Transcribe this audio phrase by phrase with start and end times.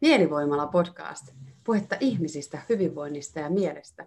[0.00, 1.34] Mielivoimala podcast.
[1.64, 4.06] Puhetta ihmisistä, hyvinvoinnista ja mielestä.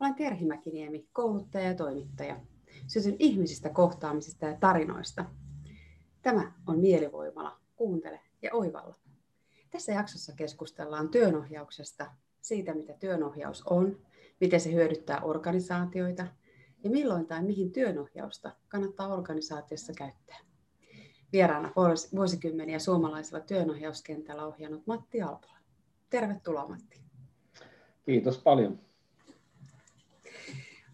[0.00, 2.40] Olen Terhi Mäkiniemi, kouluttaja ja toimittaja.
[2.86, 5.24] Sytyn ihmisistä, kohtaamisista ja tarinoista.
[6.22, 7.58] Tämä on Mielivoimala.
[7.76, 8.96] Kuuntele ja oivalla.
[9.70, 12.10] Tässä jaksossa keskustellaan työnohjauksesta,
[12.40, 13.98] siitä mitä työnohjaus on,
[14.40, 16.26] miten se hyödyttää organisaatioita
[16.84, 20.49] ja milloin tai mihin työnohjausta kannattaa organisaatiossa käyttää.
[21.32, 21.72] Vieraana
[22.14, 25.58] vuosikymmeniä suomalaisella työnohjauskentällä ohjannut Matti Alpola.
[26.10, 27.00] Tervetuloa Matti.
[28.04, 28.78] Kiitos paljon.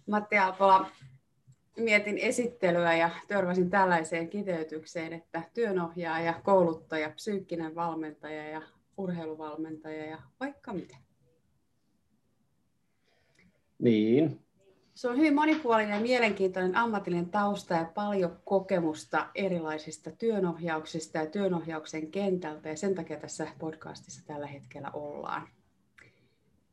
[0.06, 0.91] Matti Alpola,
[1.77, 8.62] mietin esittelyä ja törmäsin tällaiseen kiteytykseen, että työnohjaaja, kouluttaja, psyykkinen valmentaja ja
[8.97, 10.97] urheiluvalmentaja ja vaikka mitä.
[13.78, 14.45] Niin,
[14.96, 22.10] se on hyvin monipuolinen ja mielenkiintoinen ammatillinen tausta ja paljon kokemusta erilaisista työnohjauksista ja työnohjauksen
[22.10, 25.48] kentältä ja sen takia tässä podcastissa tällä hetkellä ollaan.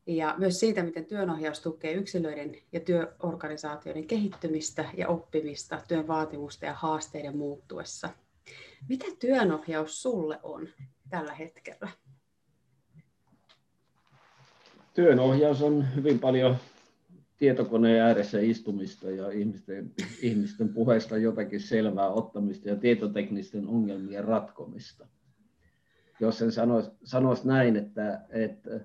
[0.06, 6.74] Ja myös siitä, miten työnohjaus tukee yksilöiden ja työorganisaatioiden kehittymistä ja oppimista työn vaatimusten ja
[6.74, 8.10] haasteiden muuttuessa.
[8.88, 10.68] Mitä työnohjaus sulle on
[11.10, 11.88] tällä hetkellä?
[14.94, 16.56] Työnohjaus on hyvin paljon
[17.38, 25.06] tietokoneen ääressä istumista ja ihmisten, ihmisten puheesta jotakin selvää ottamista ja tietoteknisten ongelmien ratkomista.
[26.20, 28.80] Jos sen sanoisi, sanoisi näin, että, että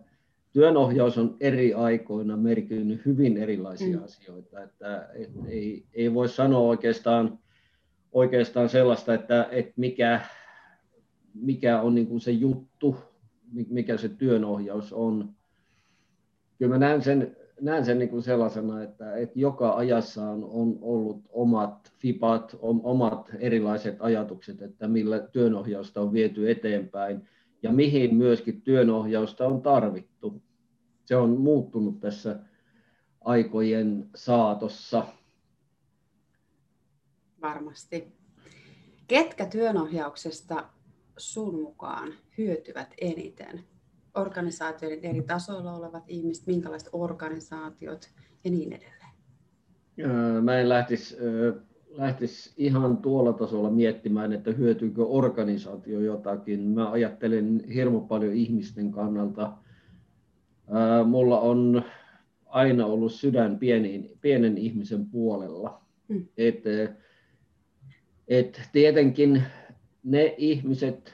[0.54, 4.04] työnohjaus on eri aikoina merkinnyt hyvin erilaisia mm.
[4.04, 4.64] asioita.
[4.64, 7.40] Että, että ei, ei voi sanoa oikeastaan,
[8.12, 10.22] oikeastaan sellaista, että, että mikä,
[11.34, 12.96] mikä on niin kuin se juttu,
[13.52, 15.30] mikä se työnohjaus on.
[16.58, 20.78] Kyllä mä näen sen näen sen niin kuin sellaisena, että, että joka ajassa on, on
[20.82, 27.30] ollut omat FIPat, omat erilaiset ajatukset, että millä työnohjausta on viety eteenpäin
[27.64, 30.42] ja mihin myöskin työnohjausta on tarvittu.
[31.06, 32.40] Se on muuttunut tässä
[33.22, 35.06] aikojen saatossa.
[37.42, 38.08] Varmasti.
[39.08, 40.70] Ketkä työnohjauksesta
[41.18, 43.64] sun mukaan hyötyvät eniten?
[44.22, 48.10] Organisaatioiden eri tasoilla olevat ihmiset, minkälaiset organisaatiot
[48.44, 49.10] ja niin edelleen?
[50.42, 51.18] Mä en lähtisi,
[51.90, 56.60] lähtisi ihan tuolla tasolla miettimään, että hyötyykö organisaatio jotakin.
[56.60, 59.54] Mä ajattelen hirmu paljon ihmisten kannalta.
[61.06, 61.84] Mulla on
[62.46, 65.82] aina ollut sydän pienen, pienen ihmisen puolella.
[66.14, 66.26] Hmm.
[66.38, 66.64] Et,
[68.28, 69.44] et tietenkin
[70.04, 71.14] ne ihmiset,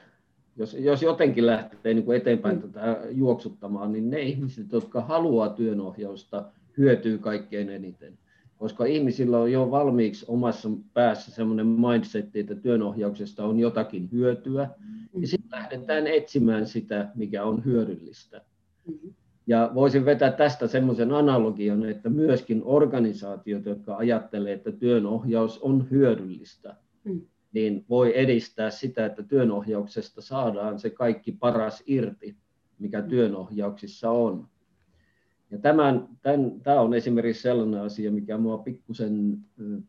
[0.56, 6.44] jos, jos jotenkin lähtee niin kuin eteenpäin tätä juoksuttamaan, niin ne ihmiset, jotka haluaa työnohjausta,
[6.78, 8.18] hyötyy kaikkein eniten.
[8.56, 14.70] Koska ihmisillä on jo valmiiksi omassa päässä semmoinen mindset, että työnohjauksesta on jotakin hyötyä,
[15.20, 18.40] ja sitten lähdetään etsimään sitä, mikä on hyödyllistä.
[18.86, 19.14] Mm.
[19.46, 26.76] Ja voisin vetää tästä semmoisen analogian, että myöskin organisaatiot, jotka ajattelee, että työnohjaus on hyödyllistä,
[27.04, 27.20] mm
[27.56, 32.36] niin voi edistää sitä, että työnohjauksesta saadaan se kaikki paras irti,
[32.78, 34.48] mikä työnohjauksissa on.
[35.50, 39.38] Ja tämän, tämän, tämä on esimerkiksi sellainen asia, mikä minua pikkusen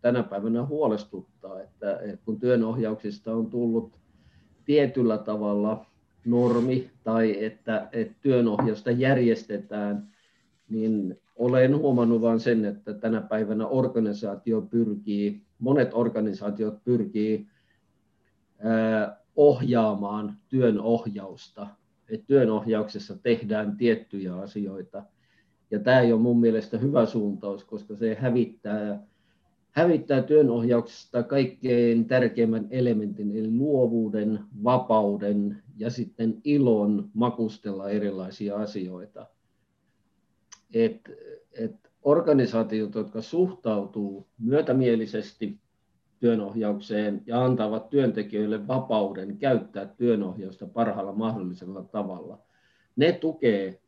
[0.01, 3.99] tänä päivänä huolestuttaa, että, että kun työnohjauksista on tullut
[4.65, 5.85] tietyllä tavalla
[6.25, 10.07] normi tai että, että työnohjausta järjestetään,
[10.69, 17.47] niin olen huomannut vain sen, että tänä päivänä organisaatio pyrkii, monet organisaatiot pyrkii
[19.35, 21.67] ohjaamaan työn ohjausta.
[22.09, 25.03] Et työnohjauksessa tehdään tiettyjä asioita.
[25.71, 29.03] Ja tämä ei ole mun mielestä hyvä suuntaus, koska se hävittää,
[29.71, 39.25] hävittää työnohjauksesta kaikkein tärkeimmän elementin, eli luovuuden, vapauden ja sitten ilon makustella erilaisia asioita.
[40.73, 41.01] Et,
[41.51, 45.59] et organisaatiot, jotka suhtautuu myötämielisesti
[46.19, 52.39] työnohjaukseen ja antavat työntekijöille vapauden käyttää työnohjausta parhaalla mahdollisella tavalla.
[52.95, 53.81] Ne tukee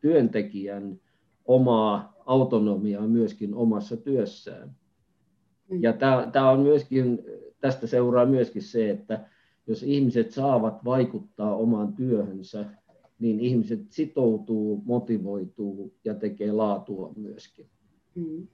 [0.00, 1.00] työntekijän
[1.44, 4.74] omaa autonomiaa myöskin omassa työssään.
[5.68, 5.82] Mm.
[5.82, 5.92] Ja
[6.32, 7.22] tämä on myöskin,
[7.60, 9.24] tästä seuraa myöskin se, että
[9.66, 12.64] jos ihmiset saavat vaikuttaa omaan työhönsä,
[13.18, 17.66] niin ihmiset sitoutuu, motivoituu ja tekee laatua myöskin.
[18.14, 18.46] Mm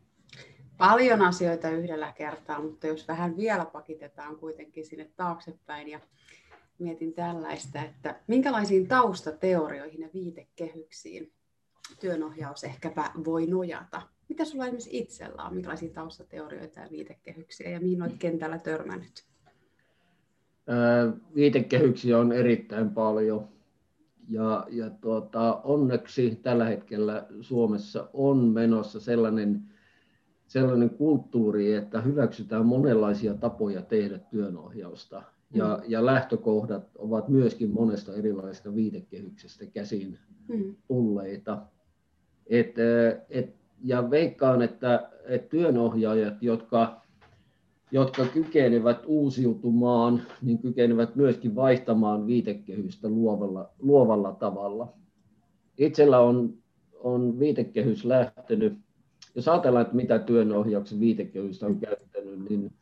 [0.79, 6.01] paljon asioita yhdellä kertaa, mutta jos vähän vielä pakitetaan kuitenkin sinne taaksepäin ja
[6.79, 11.33] mietin tällaista, että minkälaisiin taustateorioihin ja viitekehyksiin
[12.01, 14.03] työnohjaus ehkäpä voi nojata?
[14.29, 15.55] Mitä sulla esimerkiksi itsellä on?
[15.55, 19.25] Minkälaisia taustateorioita ja viitekehyksiä ja mihin olet kentällä törmännyt?
[21.35, 23.49] viitekehyksiä on erittäin paljon
[24.29, 29.63] Ja, ja tuota, onneksi tällä hetkellä Suomessa on menossa sellainen,
[30.47, 35.23] sellainen kulttuuri, että hyväksytään monenlaisia tapoja tehdä työnohjausta.
[35.55, 35.91] Ja, mm.
[35.91, 40.75] ja lähtökohdat ovat myöskin monesta erilaisesta viitekehyksestä käsin mm.
[40.89, 41.63] tulleita.
[42.47, 42.75] Et,
[43.31, 43.55] et,
[43.85, 47.07] ja veikkaan, että, että työnohjaajat, jotka
[47.91, 54.93] jotka kykenevät uusiutumaan, niin kykenevät myöskin vaihtamaan viitekehystä luovalla, luovalla tavalla.
[55.79, 56.55] Itsellä on,
[57.01, 58.79] on viitekehys lähtenyt,
[59.37, 62.73] jos ajatellaan, että mitä työnohjauksen viitekehystä on käyttänyt, niin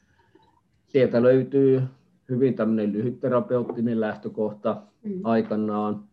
[0.88, 1.82] sieltä löytyy
[2.28, 5.20] hyvin tämmöinen lyhytterapeuttinen lähtökohta mm.
[5.24, 6.04] aikanaan.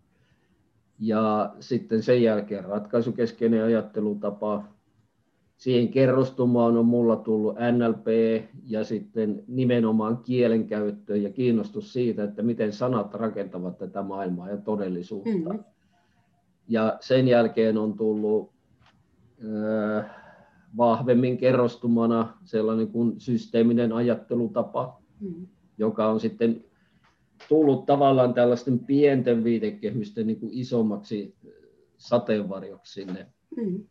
[0.99, 4.63] Ja sitten sen jälkeen ratkaisukeskeinen ajattelutapa,
[5.57, 8.07] siihen kerrostumaan on mulla tullut NLP
[8.67, 15.53] ja sitten nimenomaan kielenkäyttö ja kiinnostus siitä, että miten sanat rakentavat tätä maailmaa ja todellisuutta.
[15.53, 15.63] Mm.
[16.67, 18.51] Ja sen jälkeen on tullut
[19.97, 20.20] äh,
[20.77, 25.47] vahvemmin kerrostumana sellainen kuin systeeminen ajattelutapa, mm.
[25.77, 26.63] joka on sitten
[27.49, 31.35] tullut tavallaan tällaisten pienten viitekehysten niin kuin isommaksi
[31.97, 33.27] sateenvarjoksi sinne.
[33.57, 33.83] Mm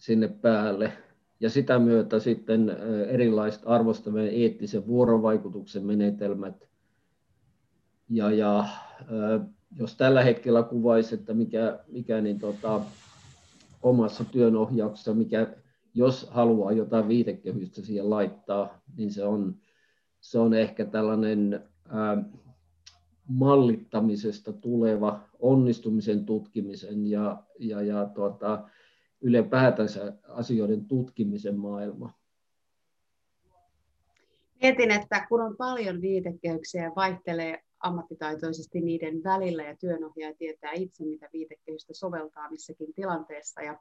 [0.00, 0.92] sinne päälle.
[1.40, 2.76] Ja sitä myötä sitten
[3.08, 6.68] erilaiset arvostavien eettisen vuorovaikutuksen menetelmät.
[8.08, 8.64] Ja, ja
[9.76, 12.80] jos tällä hetkellä kuvaisi, että mikä, mikä niin tota,
[13.82, 15.46] omassa työnohjauksessa, mikä,
[15.94, 19.56] jos haluaa jotain viitekehystä siihen laittaa, niin se on,
[20.20, 22.24] se on ehkä tällainen ää,
[23.28, 28.68] mallittamisesta tuleva onnistumisen tutkimisen ja, ja, ja tuota,
[29.20, 32.12] ylipäätänsä asioiden tutkimisen maailma.
[34.62, 41.04] Mietin, että kun on paljon viitekehyksiä ja vaihtelee ammattitaitoisesti niiden välillä ja työnohjaaja tietää itse,
[41.04, 43.78] mitä viitekehystä soveltaa missäkin tilanteessa ja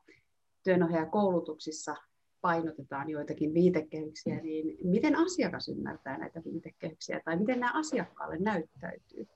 [0.63, 1.95] työnohjaajakoulutuksissa
[2.41, 9.27] painotetaan joitakin viitekehyksiä, niin miten asiakas ymmärtää näitä viitekehyksiä tai miten nämä asiakkaalle näyttäytyy?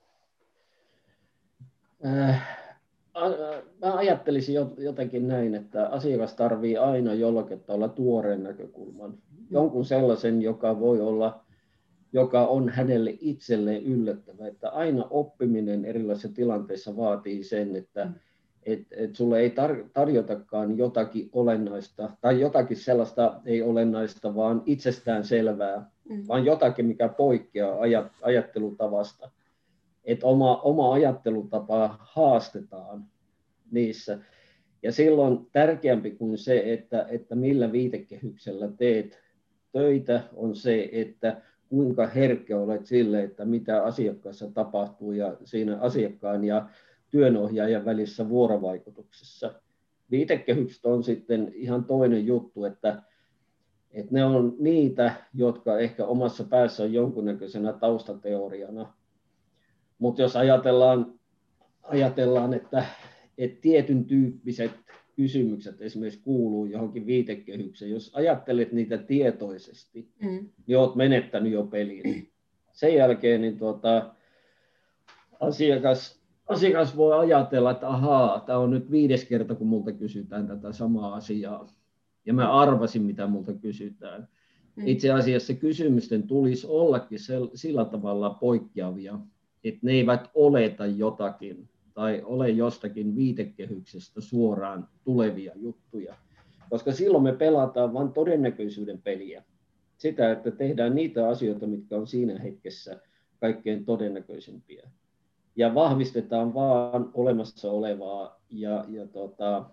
[2.06, 2.64] Äh,
[3.82, 9.18] mä ajattelisin jotenkin näin, että asiakas tarvii aina jollakin tavalla tuoreen näkökulman.
[9.50, 11.46] Jonkun sellaisen, joka voi olla,
[12.14, 14.48] joka on hänelle itselleen yllättävä.
[14.48, 18.14] Että aina oppiminen erilaisissa tilanteissa vaatii sen, että mm.
[18.66, 25.24] Et, et sulle ei tar- tarjotakaan jotakin olennaista tai jotakin sellaista ei olennaista, vaan itsestään
[25.24, 26.24] selvää, mm.
[26.28, 29.30] vaan jotakin, mikä poikkeaa ajat, ajattelutavasta
[30.06, 33.06] että oma, oma ajattelutapa haastetaan
[33.72, 34.20] niissä.
[34.84, 39.20] Ja silloin tärkeämpi kuin se, että, että millä viitekehyksellä teet
[39.72, 46.44] töitä, on se, että kuinka herkkä olet sille, että mitä asiakkaassa tapahtuu ja siinä asiakkaan
[46.44, 46.70] ja
[47.14, 49.54] työnohjaajan välissä vuorovaikutuksessa.
[50.12, 53.04] Viitekehykset on sitten ihan toinen juttu, että,
[53.92, 58.94] että ne on niitä, jotka ehkä omassa päässä on jonkunnäköisenä taustateoriana,
[60.00, 61.20] mutta jos ajatellaan,
[61.84, 62.86] ajatellaan että,
[63.38, 64.72] että tietyn tyyppiset
[65.16, 70.50] kysymykset esimerkiksi kuuluu johonkin viitekehykseen, jos ajattelet niitä tietoisesti, mm.
[70.68, 72.32] niin olet menettänyt jo pelin.
[72.72, 74.16] Sen jälkeen niin tuota,
[75.40, 80.72] asiakas, asiakas voi ajatella, että ahaa, tämä on nyt viides kerta, kun multa kysytään tätä
[80.72, 81.68] samaa asiaa.
[82.26, 84.28] Ja mä arvasin, mitä multa kysytään.
[84.76, 84.88] Mm.
[84.88, 87.20] Itse asiassa kysymysten tulisi ollakin
[87.54, 89.20] sillä tavalla poikkeavia,
[89.64, 96.16] että ne eivät oleta jotakin tai ole jostakin viitekehyksestä suoraan tulevia juttuja.
[96.70, 99.44] Koska silloin me pelataan vain todennäköisyyden peliä.
[99.98, 103.02] Sitä, että tehdään niitä asioita, mitkä on siinä hetkessä
[103.40, 104.90] kaikkein todennäköisimpiä.
[105.56, 109.66] Ja vahvistetaan vaan olemassa olevaa ja, ja tota,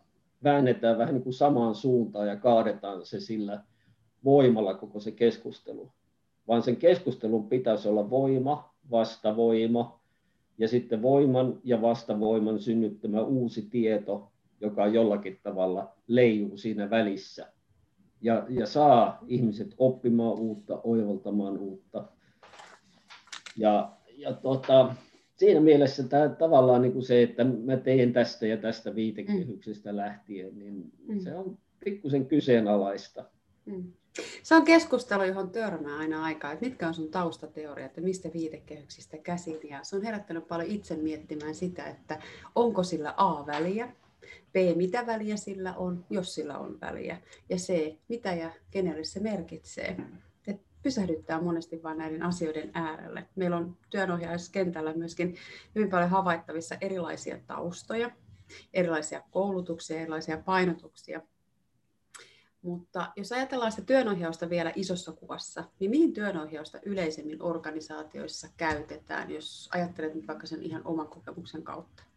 [0.45, 3.65] väännetään vähän niin kuin samaan suuntaan ja kaadetaan se sillä
[4.25, 5.93] voimalla koko se keskustelu.
[6.49, 10.01] Vaan sen keskustelun pitäisi olla voima, vastavoima
[10.59, 17.53] ja sitten voiman ja vastavoiman synnyttämä uusi tieto, joka jollakin tavalla leijuu siinä välissä
[18.21, 22.05] ja, ja saa ihmiset oppimaan uutta, oivaltamaan uutta.
[23.57, 24.95] Ja, ja tota,
[25.41, 29.97] siinä mielessä tämä tavallaan niin kuin se, että mä teen tästä ja tästä viitekehyksestä mm.
[29.97, 31.21] lähtien, niin mm.
[31.21, 33.25] se on pikkusen kyseenalaista.
[33.67, 33.93] Mm.
[34.43, 39.19] Se on keskustelu, johon törmää aina aikaa, että mitkä on sun taustateoriat ja mistä viitekehyksistä
[39.19, 39.59] käsin.
[39.71, 42.19] Ja se on herättänyt paljon itse miettimään sitä, että
[42.55, 43.89] onko sillä A väliä,
[44.53, 49.21] B mitä väliä sillä on, jos sillä on väliä, ja C mitä ja kenelle se
[49.21, 49.97] merkitsee.
[50.83, 53.27] Pysähdyttää monesti vain näiden asioiden äärelle.
[53.37, 55.37] Meillä on työnohjauskentällä myöskin
[55.75, 58.11] hyvin paljon havaittavissa erilaisia taustoja,
[58.73, 61.21] erilaisia koulutuksia, erilaisia painotuksia.
[62.63, 69.69] Mutta jos ajatellaan sitä työnohjausta vielä isossa kuvassa, niin mihin työnohjausta yleisemmin organisaatioissa käytetään, jos
[69.75, 72.10] ajattelet nyt vaikka sen ihan oman kokemuksen kautta?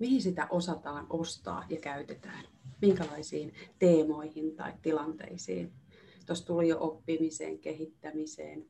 [0.00, 2.44] Mihin sitä osataan ostaa ja käytetään?
[2.82, 5.72] Minkälaisiin teemoihin tai tilanteisiin?
[6.26, 8.64] Tuossa tuli jo oppimiseen, kehittämiseen.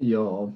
[0.00, 0.52] Joo,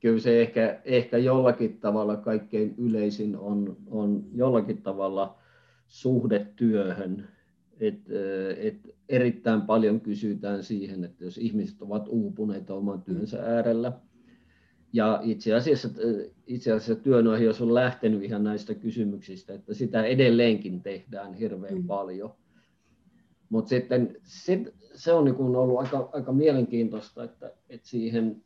[0.00, 5.38] kyllä se ehkä, ehkä jollakin tavalla kaikkein yleisin on, on jollakin tavalla
[5.88, 7.28] suhde työhön.
[7.80, 8.00] Et,
[8.56, 8.76] et
[9.08, 13.92] erittäin paljon kysytään siihen, että jos ihmiset ovat uupuneita oman työnsä äärellä,
[14.96, 15.88] ja itse asiassa,
[16.46, 21.86] itse asiassa työnohjaus on lähtenyt ihan näistä kysymyksistä, että sitä edelleenkin tehdään hirveän mm.
[21.86, 22.34] paljon.
[23.48, 28.42] Mutta sitten sit, se on niin ollut aika, aika mielenkiintoista, että, että siihen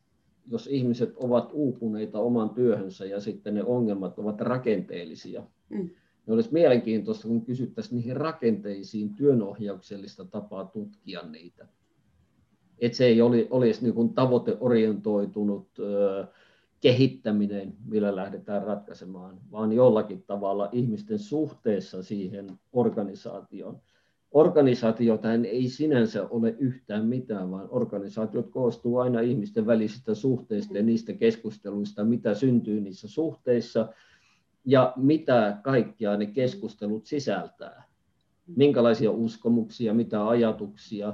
[0.46, 5.76] jos ihmiset ovat uupuneita oman työhönsä ja sitten ne ongelmat ovat rakenteellisia, mm.
[5.76, 5.90] niin
[6.34, 11.68] olisi mielenkiintoista, kun kysyttäisiin niihin rakenteisiin työnohjauksellista tapaa tutkia niitä.
[12.80, 16.26] Että se ei oli, olisi niin kuin tavoiteorientoitunut ö,
[16.80, 23.80] kehittäminen, millä lähdetään ratkaisemaan, vaan jollakin tavalla ihmisten suhteessa siihen organisaatioon
[24.32, 31.12] organisaatiota ei sinänsä ole yhtään mitään, vaan organisaatiot koostuu aina ihmisten välisistä suhteista ja niistä
[31.12, 33.88] keskusteluista, mitä syntyy niissä suhteissa
[34.64, 37.89] ja mitä kaikkia ne keskustelut sisältää.
[38.56, 41.12] Minkälaisia uskomuksia, mitä ajatuksia,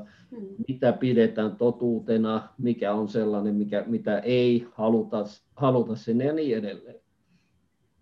[0.68, 5.24] mitä pidetään totuutena, mikä on sellainen, mikä, mitä ei haluta,
[5.56, 7.00] haluta sinne ja niin edelleen.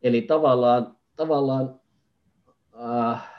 [0.03, 1.81] Eli tavallaan, tavallaan
[2.83, 3.35] äh,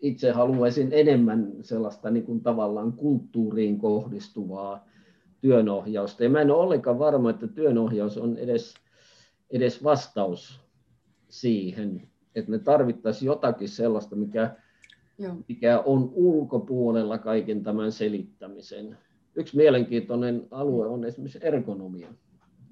[0.00, 4.86] itse haluaisin enemmän sellaista niin kuin tavallaan kulttuuriin kohdistuvaa
[5.40, 6.24] työnohjausta.
[6.24, 8.74] Ja mä en ole ollenkaan varma, että työnohjaus on edes,
[9.50, 10.60] edes vastaus
[11.28, 14.56] siihen, että me tarvittaisiin jotakin sellaista, mikä,
[15.48, 18.98] mikä on ulkopuolella kaiken tämän selittämisen.
[19.34, 22.08] Yksi mielenkiintoinen alue on esimerkiksi ergonomia,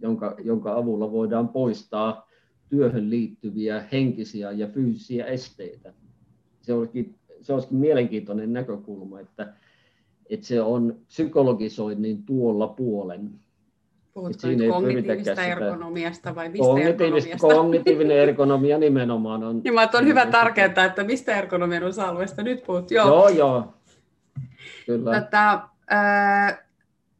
[0.00, 2.28] jonka, jonka avulla voidaan poistaa
[2.68, 5.94] työhön liittyviä henkisiä ja fyysisiä esteitä
[6.64, 9.54] se olisikin, se olisikin mielenkiintoinen näkökulma, että,
[10.30, 13.40] että se on psykologisoinnin tuolla puolen.
[14.14, 17.36] Puhutko nyt kognitiivista ergonomiasta vai mistä ergonomiasta?
[17.38, 19.60] Kognitiivinen ergonomia nimenomaan on.
[19.64, 22.90] Niin, on hyvä tarkentaa, että mistä ergonomian osa-alueesta nyt puhut.
[22.90, 23.28] Joo, joo.
[23.28, 23.74] joo.
[24.86, 25.20] Kyllä.
[25.20, 25.60] Tätä,
[25.92, 26.58] äh,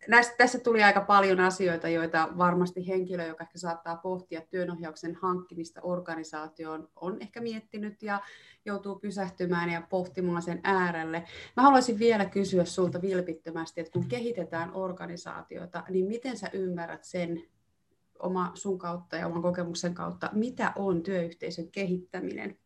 [0.09, 5.81] näistä, tässä tuli aika paljon asioita, joita varmasti henkilö, joka ehkä saattaa pohtia työnohjauksen hankkimista
[5.83, 8.21] organisaatioon, on ehkä miettinyt ja
[8.65, 11.25] joutuu pysähtymään ja pohtimaan sen äärelle.
[11.57, 17.43] Mä haluaisin vielä kysyä sulta vilpittömästi, että kun kehitetään organisaatiota, niin miten sä ymmärrät sen
[18.19, 22.59] oma sun kautta ja oman kokemuksen kautta, mitä on työyhteisön kehittäminen?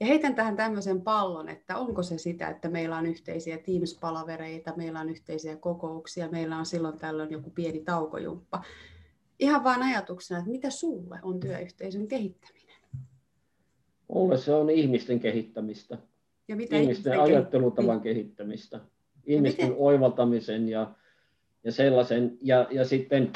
[0.00, 5.00] Ja heitän tähän tämmöisen pallon, että onko se sitä, että meillä on yhteisiä Teams-palavereita, meillä
[5.00, 8.62] on yhteisiä kokouksia, meillä on silloin tällöin joku pieni taukojumppa.
[9.38, 12.76] Ihan vain ajatuksena, että mitä sulle on työyhteisön kehittäminen?
[14.08, 15.98] Mulle se on ihmisten kehittämistä.
[16.48, 18.08] Ja mitä ihmisten, ihmisten ajattelutavan ke...
[18.08, 18.80] kehittämistä.
[19.26, 20.94] Ihmisten ja oivaltamisen ja,
[21.64, 22.38] ja sellaisen.
[22.42, 23.32] Ja, ja sitten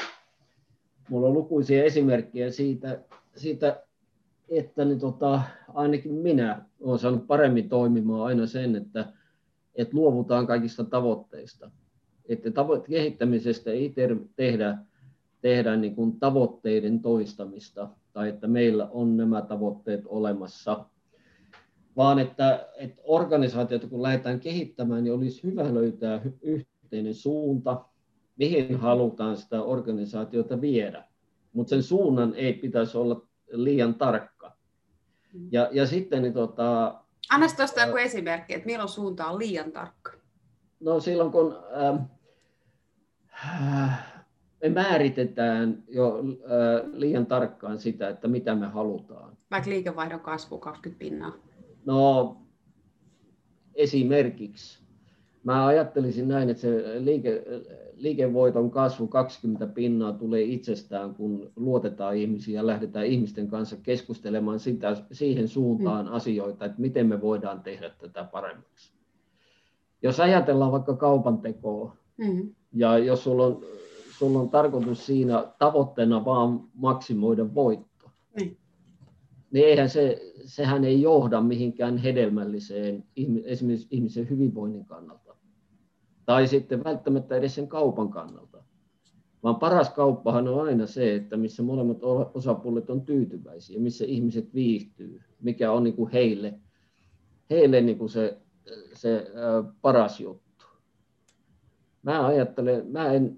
[1.09, 3.03] mulla on lukuisia esimerkkejä siitä,
[3.35, 3.83] siitä
[4.49, 5.41] että niin tota,
[5.73, 9.13] ainakin minä olen saanut paremmin toimimaan aina sen, että,
[9.75, 11.71] että luovutaan kaikista tavoitteista.
[12.29, 14.77] Että tavo- kehittämisestä ei ter- tehdä,
[15.41, 20.85] tehdä niin kuin tavoitteiden toistamista tai että meillä on nämä tavoitteet olemassa,
[21.97, 27.85] vaan että, että organisaatiota kun lähdetään kehittämään, niin olisi hyvä löytää yhteinen suunta,
[28.37, 31.03] mihin halutaan sitä organisaatiota viedä.
[31.53, 34.38] Mutta sen suunnan ei pitäisi olla liian tarkka.
[35.51, 40.11] Ja, ja sitten niin tota, Anna tuosta joku esimerkki, että milloin suunta on liian tarkka?
[40.79, 41.97] No silloin kun ähm,
[43.45, 44.09] äh,
[44.61, 49.37] me määritetään jo äh, liian tarkkaan sitä, että mitä me halutaan.
[49.51, 51.33] Vaikka liikevaihdon kasvu 20 pinnaa.
[51.85, 52.37] No
[53.75, 54.79] esimerkiksi.
[55.43, 57.43] Mä ajattelisin näin, että se liike,
[57.95, 64.95] liikevoiton kasvu 20 pinnaa tulee itsestään, kun luotetaan ihmisiä ja lähdetään ihmisten kanssa keskustelemaan sitä,
[65.11, 66.13] siihen suuntaan mm.
[66.13, 68.93] asioita, että miten me voidaan tehdä tätä paremmaksi.
[70.03, 72.53] Jos ajatellaan vaikka kaupan tekoa, mm.
[72.73, 73.61] ja jos sulla on,
[74.17, 78.55] sulla on tarkoitus siinä tavoitteena vaan maksimoida voitto, mm.
[79.51, 83.03] niin eihän se, sehän ei johda mihinkään hedelmälliseen
[83.45, 85.28] esimerkiksi ihmisen hyvinvoinnin kannalta
[86.29, 88.63] tai sitten välttämättä edes sen kaupan kannalta.
[89.43, 91.97] Vaan paras kauppahan on aina se, että missä molemmat
[92.33, 96.59] osapuolet on tyytyväisiä, missä ihmiset viihtyy, mikä on niin kuin heille,
[97.49, 98.37] heille niin kuin se,
[98.93, 99.27] se
[99.81, 100.65] paras juttu.
[102.03, 103.37] Mä ajattelen, mä en,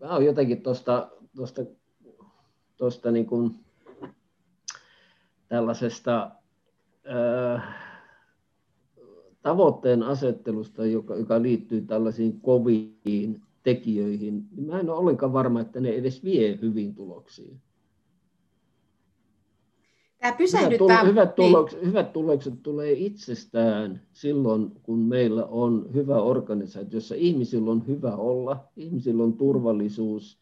[0.00, 1.62] mä oon jotenkin tuosta tosta,
[2.76, 3.64] tosta niin kuin
[5.48, 6.30] tällaisesta
[7.04, 7.74] ää,
[9.44, 15.80] tavoitteen asettelusta, joka, joka liittyy tällaisiin koviin tekijöihin, niin mä en ole ollenkaan varma, että
[15.80, 17.60] ne edes vie hyvin tuloksiin.
[20.18, 21.00] Tämä pysähdyttää...
[21.00, 21.52] Hyvät, hyvät, niin.
[21.52, 21.88] tulokset, niin.
[21.88, 28.68] hyvät tulokset tulee itsestään silloin, kun meillä on hyvä organisaatio, jossa ihmisillä on hyvä olla,
[28.76, 30.38] ihmisillä on turvallisuus,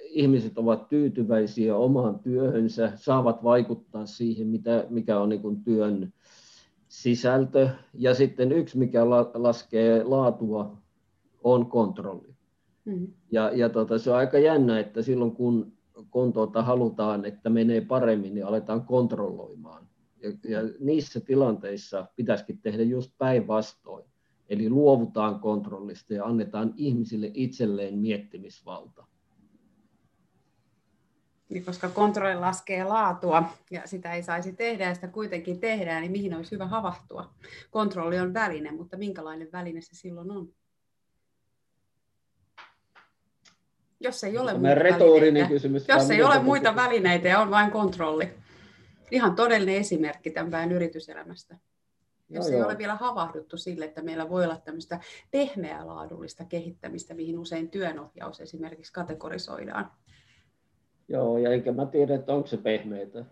[0.00, 6.12] ihmiset ovat tyytyväisiä omaan työhönsä, saavat vaikuttaa siihen, mitä, mikä on niin työn
[6.88, 7.68] sisältö.
[7.94, 10.76] Ja sitten yksi, mikä laskee laatua,
[11.44, 12.34] on kontrolli.
[12.84, 13.06] Mm.
[13.30, 15.72] Ja, ja tota, se on aika jännä, että silloin kun,
[16.10, 19.86] kun tuota, halutaan, että menee paremmin, niin aletaan kontrolloimaan.
[20.22, 24.04] Ja, ja niissä tilanteissa pitäisikin tehdä just päinvastoin.
[24.48, 29.06] Eli luovutaan kontrollista ja annetaan ihmisille itselleen miettimisvalta.
[31.48, 36.12] Niin koska kontrolli laskee laatua ja sitä ei saisi tehdä ja sitä kuitenkin tehdään, niin
[36.12, 37.34] mihin olisi hyvä havahtua?
[37.70, 40.48] Kontrolli on väline, mutta minkälainen väline se silloin on?
[44.00, 48.34] Jos ei ole, muita välineitä, kysymys, jos ei ole muita välineitä ja on vain kontrolli.
[49.10, 51.56] Ihan todellinen esimerkki tämän päivän yrityselämästä.
[52.28, 52.68] Jos joo, ei joo.
[52.68, 55.00] ole vielä havahduttu sille, että meillä voi olla tämmöistä
[55.30, 59.90] pehmeää laadullista kehittämistä, mihin usein työnohjaus esimerkiksi kategorisoidaan.
[61.08, 63.24] Joo, ja enkä mä tiedä, että onko se pehmeitä.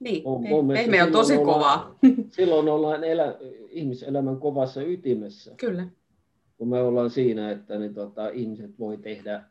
[0.00, 1.98] Niin, mun, mun pehmeä on tosi ollaan, kovaa.
[2.30, 3.36] Silloin ollaan elä,
[3.68, 5.54] ihmiselämän kovassa ytimessä.
[5.56, 5.88] Kyllä.
[6.58, 9.44] Kun me ollaan siinä, että niin, tota, ihmiset voi tehdä,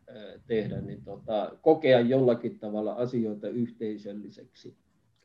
[0.47, 4.75] tehdä niin, tota, kokea jollakin tavalla asioita yhteisölliseksi.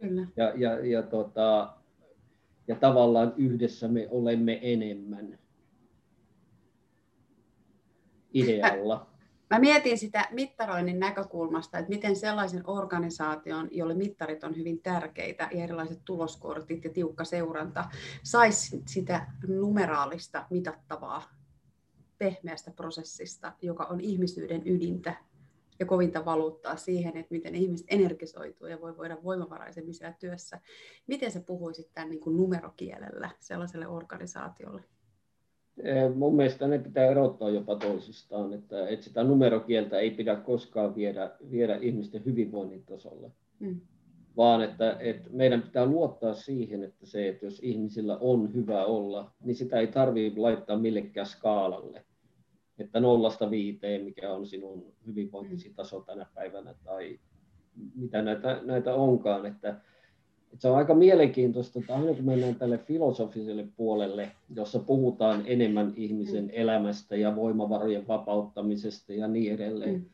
[0.01, 0.27] Kyllä.
[0.37, 1.73] Ja, ja, ja, tota,
[2.69, 5.39] ja tavallaan yhdessä me olemme enemmän
[8.35, 9.10] idealla.
[9.51, 15.65] Mä mietin sitä mittaroinnin näkökulmasta, että miten sellaisen organisaation, jolle mittarit on hyvin tärkeitä ja
[15.65, 17.85] erilaiset tuloskortit ja tiukka seuranta,
[18.23, 21.23] saisi sitä numeraalista mitattavaa
[22.19, 25.15] pehmeästä prosessista, joka on ihmisyyden ydintä
[25.79, 30.61] ja kovinta valuuttaa siihen, että miten ihmiset energisoituu ja voi voida voimavaraisemmin siellä työssä.
[31.07, 34.85] Miten se puhuisit tämän niin kuin numerokielellä sellaiselle organisaatiolle?
[35.83, 40.95] Eh, mun mielestä ne pitää erottaa jopa toisistaan, että, että sitä numerokieltä ei pidä koskaan
[40.95, 43.31] viedä, viedä ihmisten hyvinvoinnin tasolle.
[43.59, 43.81] Mm.
[44.37, 49.33] Vaan että, että meidän pitää luottaa siihen, että se, että jos ihmisillä on hyvä olla,
[49.45, 52.05] niin sitä ei tarvitse laittaa millekään skaalalle.
[52.79, 55.75] Että nollasta viiteen, mikä on sinun hyvinvointisi mm.
[55.75, 57.19] taso tänä päivänä tai
[57.95, 59.47] mitä näitä, näitä onkaan.
[59.47, 59.81] Että,
[60.59, 66.45] se on aika mielenkiintoista, että aina kun mennään tälle filosofiselle puolelle, jossa puhutaan enemmän ihmisen
[66.45, 66.51] mm.
[66.53, 70.05] elämästä ja voimavarojen vapauttamisesta ja niin edelleen, mm.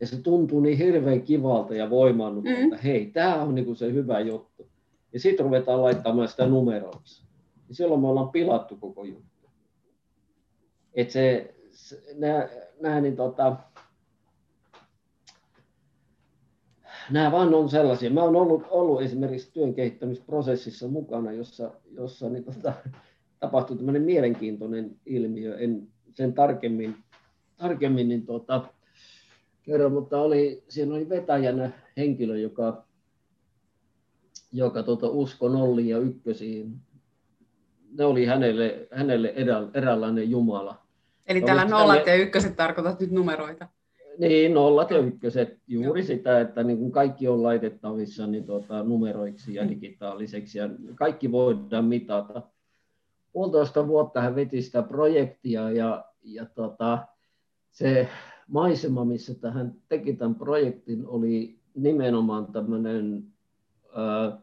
[0.00, 2.72] ja se tuntuu niin hirveän kivalta ja voimaannuttavalta, mm.
[2.72, 4.66] että hei, tämä on niin kuin se hyvä juttu.
[5.12, 7.24] Ja sitten ruvetaan laittamaan sitä numeroiksi.
[7.68, 9.48] Ja silloin me ollaan pilattu koko juttu.
[10.94, 12.48] Että se, se nämä,
[12.80, 13.56] nämä niin tota,
[17.10, 18.10] nämä vaan on sellaisia.
[18.10, 22.72] Mä olen ollut, ollut esimerkiksi työn kehittämisprosessissa mukana, jossa, jossa niin, tota,
[23.40, 25.58] tapahtui tämmöinen mielenkiintoinen ilmiö.
[25.58, 26.96] En sen tarkemmin,
[27.56, 28.64] tarkemmin niin, tota,
[29.62, 32.84] kerro, mutta oli, siinä oli vetäjänä henkilö, joka,
[34.52, 36.74] joka tota, uskoi nolliin ja ykkösiin.
[37.98, 40.84] Ne oli hänelle, hänelle erä, eräänlainen Jumala.
[41.26, 43.68] Eli tällä nollat ja ykköset tarkoitat nyt numeroita?
[44.18, 46.06] Niin, nollat ja ykköset, juuri Joo.
[46.06, 49.68] sitä, että niin kuin kaikki on laitettavissa niin tuota, numeroiksi ja mm.
[49.68, 52.42] digitaaliseksi ja kaikki voidaan mitata.
[53.32, 57.06] Puolitoista vuotta hän veti sitä projektia ja, ja tota,
[57.70, 58.08] se
[58.48, 63.24] maisema, missä hän teki tämän projektin, oli nimenomaan tämmöinen
[63.98, 64.38] äh,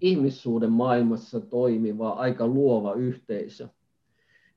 [0.00, 3.68] ihmissuuden maailmassa toimiva, aika luova yhteisö.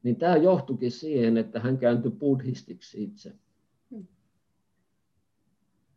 [0.04, 3.34] Niin tämä johtuikin siihen, että hän kääntyi buddhistiksi itse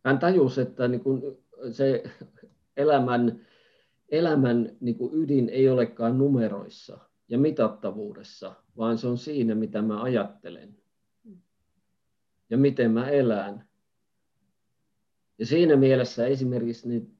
[0.07, 1.23] hän tajusi, että niin kuin
[1.71, 2.03] se
[2.77, 3.41] elämän,
[4.09, 10.03] elämän niin kuin ydin ei olekaan numeroissa ja mitattavuudessa, vaan se on siinä, mitä mä
[10.03, 10.77] ajattelen
[12.51, 13.69] ja miten mä elän.
[15.39, 17.17] Ja siinä mielessä esimerkiksi, niin,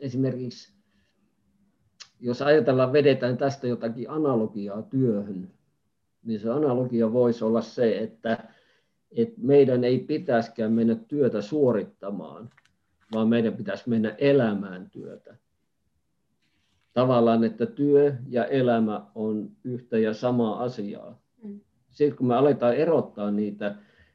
[0.00, 0.74] esimerkiksi
[2.20, 5.50] jos ajatellaan, vedetään tästä jotakin analogiaa työhön,
[6.22, 8.49] niin se analogia voisi olla se, että,
[9.16, 12.50] että meidän ei pitäisikään mennä työtä suorittamaan,
[13.12, 15.36] vaan meidän pitäisi mennä elämään työtä.
[16.92, 21.22] Tavallaan, että työ ja elämä on yhtä ja samaa asiaa.
[21.42, 21.60] Mm.
[21.90, 23.74] Sitten kun me aletaan erottaa niitä,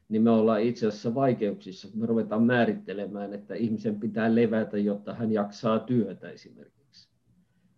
[0.10, 5.14] niin me ollaan itse asiassa vaikeuksissa, kun me ruvetaan määrittelemään, että ihmisen pitää levätä, jotta
[5.14, 7.10] hän jaksaa työtä esimerkiksi.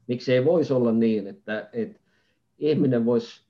[0.07, 1.99] Miksi ei voisi olla niin, että, että
[2.59, 3.46] ihminen voisi,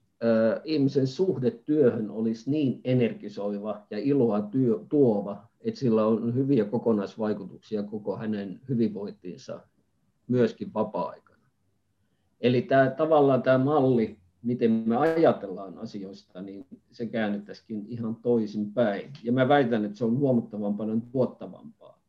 [0.64, 7.84] ihmisen suhde työhön olisi niin energisoiva ja iloa työ, tuova, että sillä on hyviä kokonaisvaikutuksia
[7.84, 9.60] koko hänen hyvinvointiinsa
[10.28, 11.44] myöskin vapaa-aikana.
[12.42, 19.14] Eli tämä, tavallaan tämä malli, miten me ajatellaan asioista, niin se käännettäisikin ihan toisin päin.
[19.24, 22.02] Ja mä väitän, että se on huomattavan paljon tuottavampaa.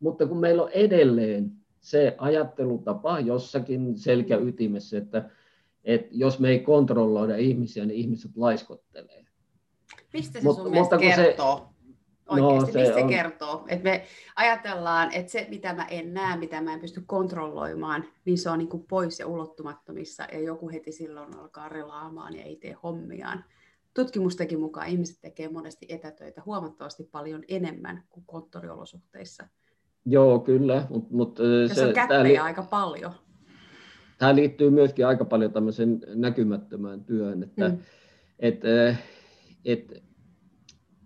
[0.00, 5.30] Mutta kun meillä on edelleen se ajattelutapa jossakin selkäytimessä, että,
[5.84, 9.24] että jos me ei kontrolloida ihmisiä, niin ihmiset laiskottelee.
[10.12, 11.56] Mistä se Mut, sun mutta kertoo?
[11.58, 11.70] Se,
[12.30, 13.10] Oikeasti, no, se mistä se on...
[13.10, 13.64] kertoo?
[13.68, 14.04] Että me
[14.36, 18.58] ajatellaan, että se mitä mä en näe, mitä mä en pysty kontrolloimaan, niin se on
[18.58, 23.44] niin kuin pois ja ulottumattomissa ja joku heti silloin alkaa relaamaan ja ei tee hommiaan.
[23.94, 29.48] Tutkimustenkin mukaan ihmiset tekee monesti etätöitä huomattavasti paljon enemmän kuin konttoriolosuhteissa.
[30.06, 30.86] Joo, kyllä.
[30.90, 33.12] Mut, mut, ja se, se on kättejä li- aika paljon.
[34.20, 37.78] Tämä liittyy myöskin aika paljon tämmöiseen näkymättömään työhön, että mm.
[38.38, 38.60] et,
[39.64, 40.02] et,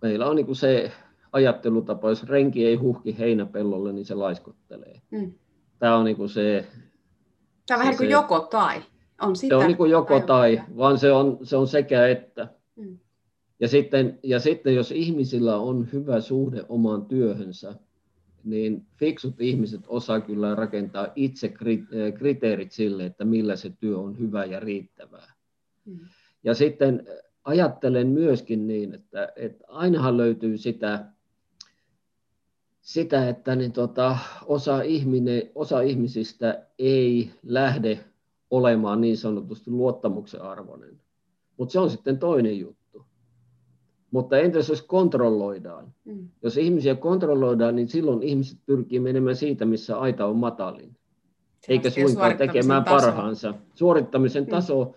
[0.03, 0.93] meillä on niin se
[1.33, 5.01] ajattelutapa, jos renki ei huhki heinäpellolle, niin se laiskottelee.
[5.11, 5.33] Mm.
[5.79, 6.67] Tämä on niin se...
[7.67, 8.83] Tämä on vähän kuin joko tai.
[9.21, 12.49] On sitä se on niin kuin joko tai, vaan se on, se on sekä että.
[12.77, 12.99] Mm.
[13.61, 17.75] Ja, sitten, ja sitten jos ihmisillä on hyvä suhde omaan työhönsä,
[18.45, 24.19] niin fiksut ihmiset osaa kyllä rakentaa itse eh, kriteerit sille, että millä se työ on
[24.19, 25.33] hyvä ja riittävää.
[25.85, 25.99] Mm.
[26.45, 27.07] Ja sitten
[27.45, 31.05] ajattelen myöskin niin, että, että ainahan löytyy sitä,
[32.81, 38.05] sitä että niin tota, osa, ihminen, osa ihmisistä ei lähde
[38.51, 41.01] olemaan niin sanotusti luottamuksen arvoinen.
[41.57, 42.84] Mutta se on sitten toinen juttu.
[44.15, 45.95] Mutta entäs jos kontrolloidaan?
[46.05, 46.29] Mm.
[46.43, 50.97] Jos ihmisiä kontrolloidaan, niin silloin ihmiset pyrkii menemään siitä, missä aita on matalin.
[51.61, 53.07] Se eikä suinkaan tekemään taso.
[53.07, 53.55] parhaansa.
[53.75, 54.51] Suorittamisen mm.
[54.51, 54.97] taso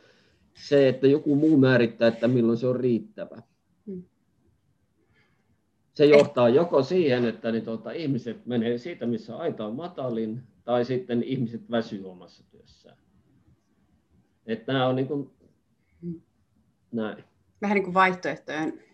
[0.53, 3.41] se, että joku muu määrittää, että milloin se on riittävä.
[3.85, 4.03] Mm.
[5.93, 10.85] Se johtaa joko siihen, että niin tuota, ihmiset menee siitä, missä aita on matalin, tai
[10.85, 12.97] sitten ihmiset väsyy omassa työssään.
[14.45, 15.29] Että nämä on niin kuin,
[16.01, 16.21] mm.
[16.91, 17.23] näin.
[17.61, 18.87] Vähän niin kuin vaihtoehtojen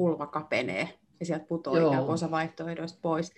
[0.00, 0.88] kulva kapenee
[1.20, 3.32] ja sieltä putoaa ikään kuin osa vaihtoehdoista pois.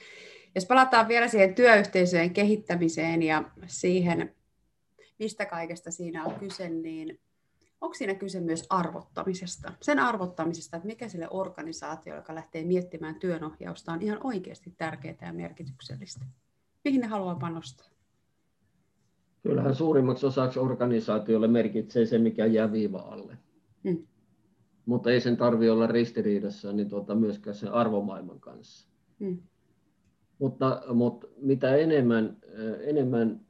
[0.55, 4.35] Jos palataan vielä siihen työyhteisöjen kehittämiseen ja siihen,
[5.18, 7.20] mistä kaikesta siinä on kyse, niin
[7.81, 9.72] onko siinä kyse myös arvottamisesta?
[9.81, 15.33] Sen arvottamisesta, että mikä sille organisaatiolle, joka lähtee miettimään työnohjausta, on ihan oikeasti tärkeää ja
[15.33, 16.25] merkityksellistä.
[16.85, 17.88] Mihin ne haluaa panostaa?
[19.42, 23.38] Kyllähän suurimmaksi osaksi organisaatiolle merkitsee se, mikä jää viiva alle.
[23.85, 24.07] Hmm.
[24.87, 28.88] Mutta ei sen tarvitse olla ristiriidassa niin tuota, myöskään sen arvomaailman kanssa.
[29.21, 29.38] Hmm.
[30.38, 32.37] Mutta, mutta mitä enemmän,
[32.81, 33.40] enemmän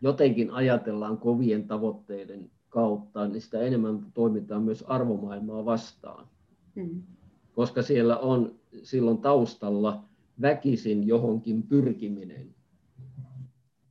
[0.00, 6.28] jotenkin ajatellaan kovien tavoitteiden kautta, niin sitä enemmän toimitaan myös arvomaailmaa vastaan.
[6.74, 7.02] Mm.
[7.52, 10.04] Koska siellä on silloin taustalla
[10.40, 12.54] väkisin johonkin pyrkiminen.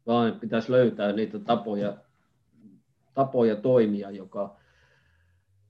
[0.07, 1.97] Vaan pitäisi löytää niitä tapoja,
[3.13, 4.57] tapoja toimia, joka,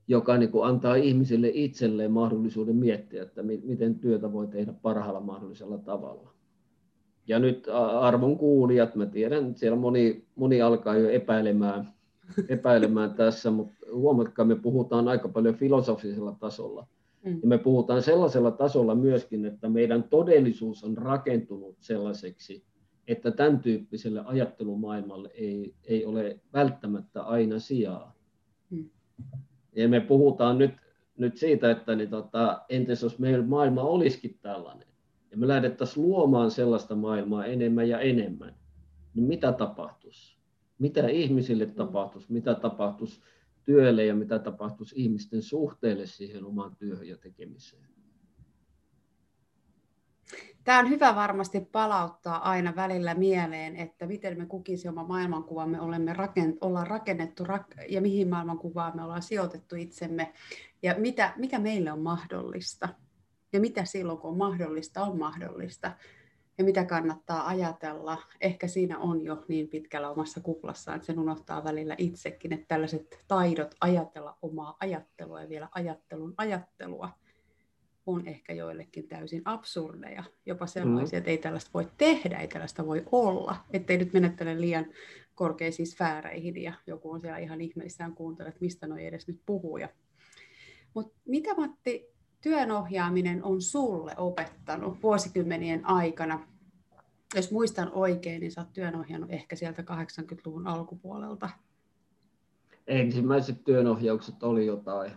[0.08, 5.78] joka niin kuin antaa ihmisille itselleen mahdollisuuden miettiä, että miten työtä voi tehdä parhaalla mahdollisella
[5.78, 6.32] tavalla.
[7.26, 7.68] Ja nyt
[8.00, 11.92] arvon kuulijat, mä tiedän, että siellä moni, moni alkaa jo epäilemään,
[12.48, 16.86] epäilemään tässä, mutta huomatkaa, me puhutaan aika paljon filosofisella tasolla.
[17.24, 17.38] Mm.
[17.42, 22.64] Ja me puhutaan sellaisella tasolla myöskin, että meidän todellisuus on rakentunut sellaiseksi,
[23.08, 28.16] että tämän tyyppiselle ajattelumaailmalle ei, ei ole välttämättä aina sijaa.
[28.70, 28.90] Mm.
[29.76, 30.70] Ja me puhutaan nyt,
[31.16, 34.88] nyt siitä, että niin tota, entäs jos meillä maailma olisikin tällainen,
[35.30, 38.54] ja me lähdettäisiin luomaan sellaista maailmaa enemmän ja enemmän,
[39.14, 40.42] niin mitä tapahtuisi?
[40.82, 43.20] mitä ihmisille tapahtuisi, mitä tapahtuisi
[43.64, 47.88] työlle ja mitä tapahtuisi ihmisten suhteelle siihen omaan työhön ja tekemiseen.
[50.64, 55.80] Tämä on hyvä varmasti palauttaa aina välillä mieleen, että miten me kukin se oma maailmankuvamme
[55.80, 60.32] olemme rakent, ollaan rakennettu rak- ja mihin maailmankuvaan me ollaan sijoitettu itsemme
[60.82, 62.88] ja mitä, mikä meille on mahdollista
[63.52, 65.92] ja mitä silloin kun on mahdollista on mahdollista.
[66.58, 68.18] ja mitä kannattaa ajatella.
[68.40, 73.24] Ehkä siinä on jo niin pitkällä omassa kuplassaan, että sen unohtaa välillä itsekin, että tällaiset
[73.28, 77.08] taidot ajatella omaa ajattelua ja vielä ajattelun ajattelua
[78.06, 81.18] on ehkä joillekin täysin absurdeja, jopa sellaisia, mm.
[81.18, 84.86] että ei tällaista voi tehdä, ei tällaista voi olla, ettei nyt menettele liian
[85.34, 89.78] korkeisiin sfääreihin ja joku on siellä ihan ihmeissään kuuntele, että mistä noi edes nyt puhuu.
[90.94, 96.48] Mutta mitä Matti työnohjaaminen on sulle opettanut vuosikymmenien aikana?
[97.34, 101.48] Jos muistan oikein, niin sä oot työnohjannut ehkä sieltä 80-luvun alkupuolelta.
[102.86, 105.12] Ensimmäiset työnohjaukset oli jotain,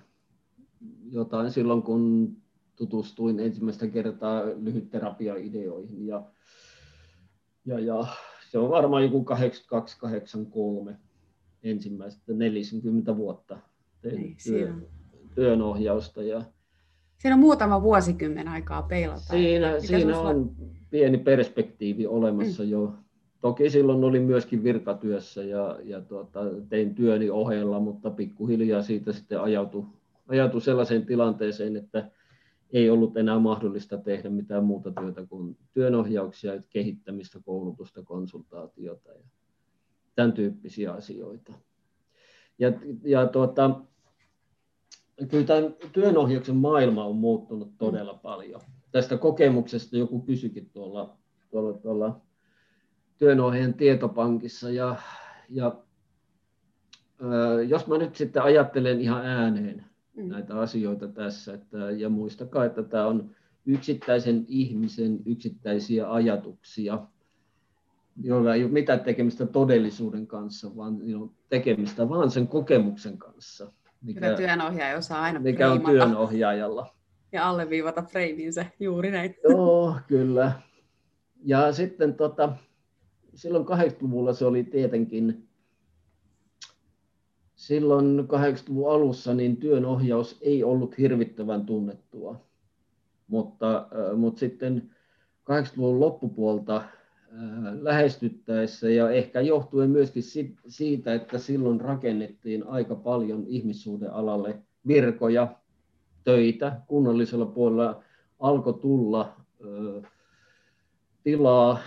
[1.12, 2.36] jotain silloin, kun
[2.76, 6.08] tutustuin ensimmäistä kertaa lyhytterapiaideoihin.
[6.08, 6.24] Ja,
[7.66, 8.08] ja, ja
[8.52, 9.26] se on varmaan joku
[10.90, 10.94] 82-83
[11.64, 13.58] ensimmäistä 40 vuotta
[14.02, 14.74] tein Ei, työ,
[15.36, 16.24] työnohjausta.
[16.24, 16.44] Ja,
[17.18, 19.20] Siinä on muutama vuosikymmen aikaa peilata.
[19.20, 20.52] Siinä, siinä on
[20.90, 22.70] pieni perspektiivi olemassa mm.
[22.70, 22.94] jo.
[23.42, 29.42] Toki silloin olin myöskin virkatyössä ja, ja tuota, tein työni ohella, mutta pikkuhiljaa siitä sitten
[29.42, 29.86] ajautui,
[30.28, 32.12] ajautui sellaiseen tilanteeseen, että
[32.74, 39.24] ei ollut enää mahdollista tehdä mitään muuta työtä kuin työnohjauksia, kehittämistä, koulutusta, konsultaatiota ja
[40.16, 41.54] tämän tyyppisiä asioita.
[42.60, 42.74] Ja,
[43.04, 43.82] ja tuota,
[45.30, 48.62] kyllä tämän työnohjauksen maailma on muuttunut todella paljon.
[48.92, 51.18] Tästä kokemuksesta joku kysyikin tuolla,
[51.52, 52.22] tuolla, tuolla
[53.18, 54.70] työnohjaajan tietopankissa.
[54.70, 54.96] Ja,
[55.50, 55.76] ja,
[57.68, 60.28] jos mä nyt sitten ajattelen ihan ääneen mm.
[60.28, 67.08] näitä asioita tässä, että, ja muistakaa, että tämä on yksittäisen ihmisen yksittäisiä ajatuksia,
[68.24, 70.98] joilla ei ole mitään tekemistä todellisuuden kanssa, vaan
[71.50, 73.72] tekemistä vaan sen kokemuksen kanssa
[74.06, 76.96] mikä, työnohjaaja osaa aina mikä on työnohjaajalla.
[77.32, 79.36] Ja alleviivata freiminsä, juuri näin.
[79.50, 80.52] Joo, kyllä.
[81.44, 82.56] Ja sitten tota,
[83.36, 85.48] silloin 80-luvulla se oli tietenkin,
[87.56, 92.42] silloin 80-luvun alussa niin työnohjaus ei ollut hirvittävän tunnettua.
[93.28, 94.92] Mutta, mutta sitten
[95.52, 96.84] 80-luvun loppupuolta
[97.82, 100.24] lähestyttäessä ja ehkä johtuen myöskin
[100.68, 105.56] siitä, että silloin rakennettiin aika paljon ihmissuhdealalle virkoja,
[106.24, 106.82] töitä.
[106.88, 108.04] Kunnallisella puolella
[108.40, 109.34] alkoi tulla
[111.24, 111.80] tilaa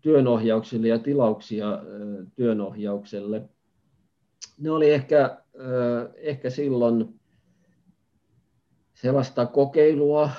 [0.00, 1.82] työnohjaukselle ja tilauksia
[2.36, 3.48] työnohjaukselle.
[4.62, 5.38] Ne oli ehkä,
[6.16, 7.20] ehkä silloin
[8.94, 10.30] sellaista kokeilua,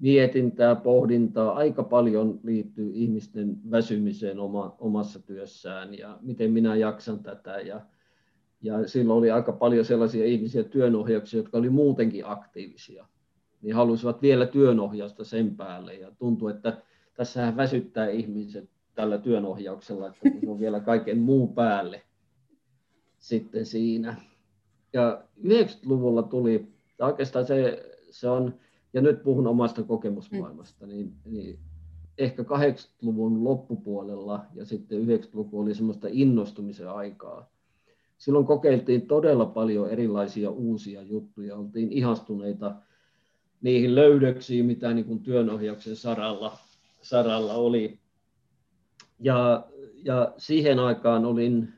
[0.00, 7.60] mietintää, pohdintaa, aika paljon liittyy ihmisten väsymiseen oma, omassa työssään ja miten minä jaksan tätä.
[7.60, 7.80] Ja,
[8.62, 13.06] ja silloin oli aika paljon sellaisia ihmisiä työnohjauksia, jotka oli muutenkin aktiivisia.
[13.62, 16.82] Niin halusivat vielä työnohjausta sen päälle ja tuntuu, että
[17.14, 22.02] tässähän väsyttää ihmiset tällä työnohjauksella, että on vielä kaiken muun päälle
[23.20, 24.16] sitten siinä.
[24.92, 26.68] Ja 90-luvulla tuli,
[27.00, 28.54] oikeastaan se, se on
[28.92, 31.58] ja nyt puhun omasta kokemusmaailmasta, niin, niin
[32.18, 37.50] ehkä 80-luvun loppupuolella ja sitten 90-luku oli semmoista innostumisen aikaa.
[38.18, 42.74] Silloin kokeiltiin todella paljon erilaisia uusia juttuja, oltiin ihastuneita
[43.60, 46.58] niihin löydöksiin, mitä niin kuin työnohjauksen saralla,
[47.02, 47.98] saralla oli.
[49.20, 49.66] Ja,
[50.04, 51.72] ja siihen aikaan olin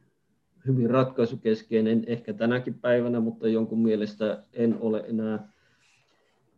[0.66, 5.52] hyvin ratkaisukeskeinen, ehkä tänäkin päivänä, mutta jonkun mielestä en ole enää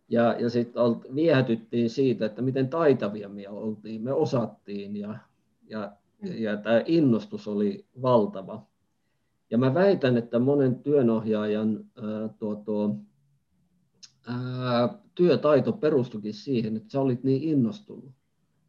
[0.09, 0.83] ja, ja sitten
[1.15, 5.19] viehätyttiin siitä, että miten taitavia me oltiin, me osattiin ja,
[5.69, 6.33] ja, mm.
[6.39, 8.67] ja tämä innostus oli valtava.
[9.51, 12.97] Ja mä väitän, että monen työnohjaajan ää, tuo, tuo,
[14.27, 18.13] ää, työtaito perustukin siihen, että sä olit niin innostunut,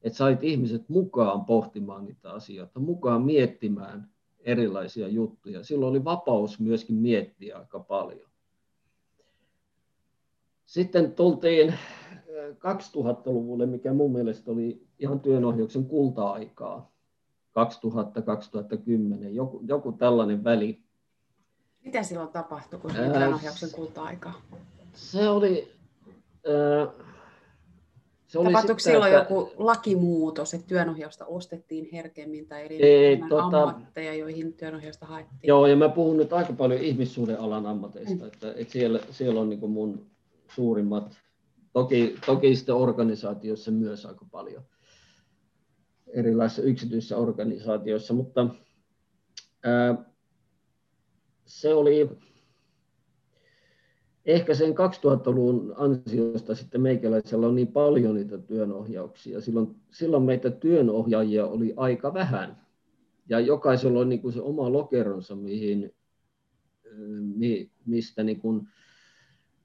[0.04, 4.10] että sait ihmiset mukaan pohtimaan niitä asioita, mukaan miettimään
[4.46, 5.64] erilaisia juttuja.
[5.64, 8.30] Silloin oli vapaus myöskin miettiä aika paljon.
[10.66, 11.74] Sitten tultiin
[12.54, 16.92] 2000-luvulle, mikä mun mielestä oli ihan työnohjauksen kulta-aikaa.
[19.26, 20.84] 2000-2010, joku, joku tällainen väli.
[21.86, 24.42] Mitä silloin tapahtui, kun oli työnohjauksen kulta-aikaa?
[24.94, 25.76] Se oli...
[26.48, 27.15] Äh,
[28.36, 29.34] se oli Tapahtuiko sitten, silloin että...
[29.34, 35.40] joku lakimuutos, että työnohjausta ostettiin herkemmin tai eri ei, tota, ammatteja, joihin työnohjausta haettiin?
[35.44, 38.28] Joo, ja mä puhun nyt aika paljon ihmissuhdealan ammateista, mm.
[38.28, 40.06] että, että siellä, siellä on niin mun
[40.56, 41.18] suurimmat.
[41.74, 44.64] Toki, toki sitten organisaatioissa myös aika paljon
[46.08, 48.48] erilaisissa yksityisissä organisaatioissa, mutta
[49.64, 50.06] ää,
[51.46, 52.10] se oli,
[54.26, 59.42] ehkä sen 2000-luvun ansiosta sitten meikäläisellä on niin paljon niitä työnohjauksia.
[59.42, 62.66] Silloin, silloin meitä työnohjaajia oli aika vähän.
[63.30, 65.94] Ja jokaisella on niin kuin se oma lokeronsa, mihin,
[67.86, 68.68] mistä niin kuin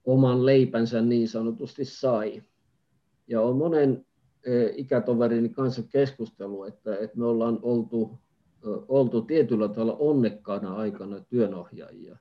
[0.04, 2.42] oman leipänsä niin sanotusti sai.
[3.28, 4.06] Ja on monen
[4.76, 8.18] ikätoverini kanssa keskustelu, että, että me ollaan oltu,
[8.88, 12.16] oltu tietyllä tavalla onnekkaana aikana työnohjaajia,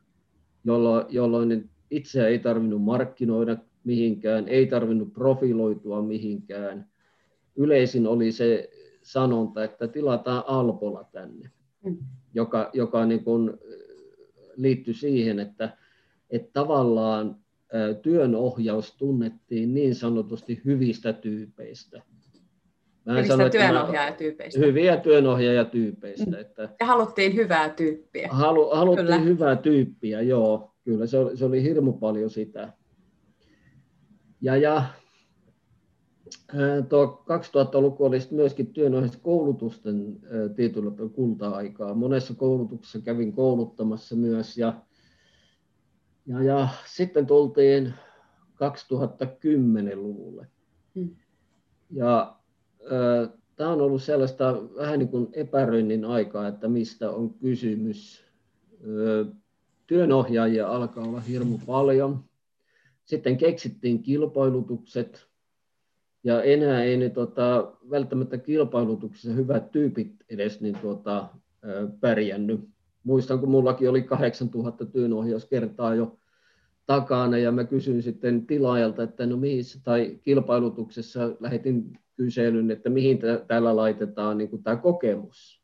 [0.64, 6.90] jolloin, jolloin itseä ei tarvinnut markkinoida mihinkään, ei tarvinnut profiloitua mihinkään.
[7.56, 8.70] Yleisin oli se
[9.02, 11.52] sanonta, että tilataan Alpola tänne,
[11.84, 11.98] mm.
[12.34, 13.52] joka, joka niin kuin
[14.56, 15.78] liittyi siihen, että,
[16.30, 17.36] että tavallaan
[18.02, 22.02] työnohjaus tunnettiin niin sanotusti hyvistä tyypeistä.
[23.06, 24.60] Mä hyvistä sano, työnohjaajatyypeistä.
[24.60, 26.32] Hyviä työnohjaajatyypeistä.
[26.32, 26.34] Mm.
[26.34, 28.28] Että ja haluttiin hyvää tyyppiä.
[28.32, 29.20] Halu, haluttiin kyllä.
[29.20, 30.69] hyvää tyyppiä, joo.
[30.90, 32.74] Kyllä se oli, se oli hirmu paljon sitä.
[34.42, 34.84] Ja, ja
[36.90, 40.20] tuo 2000-luku oli myöskin työnohjauskoulutusten
[40.56, 41.94] tietyllä kulta-aikaa.
[41.94, 44.82] Monessa koulutuksessa kävin kouluttamassa myös ja
[46.26, 47.94] ja, ja sitten tultiin
[48.54, 50.48] 2010-luvulle.
[50.96, 51.16] Hmm.
[51.92, 52.40] Ja
[53.56, 58.24] tämä on ollut sellaista vähän niin kuin epäröinnin aikaa, että mistä on kysymys.
[58.74, 59.40] Äh,
[59.90, 62.24] työnohjaajia alkaa olla hirmu paljon.
[63.06, 65.28] Sitten keksittiin kilpailutukset,
[66.24, 71.28] ja enää ei niin, tota, välttämättä kilpailutuksessa hyvät tyypit edes niin, tota,
[72.00, 72.70] pärjännyt.
[73.04, 76.20] Muistan, kun mullakin oli 8000 työnohjauskertaa jo
[76.86, 83.20] takana ja mä kysyin sitten tilaajalta, että no mihin, tai kilpailutuksessa lähetin kyselyn, että mihin
[83.48, 85.59] täällä laitetaan niin tämä kokemus.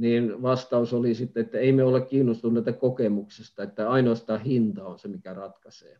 [0.00, 5.08] Niin vastaus oli sitten, että ei me ole kiinnostuneita kokemuksesta, että ainoastaan hinta on se,
[5.08, 5.96] mikä ratkaisee.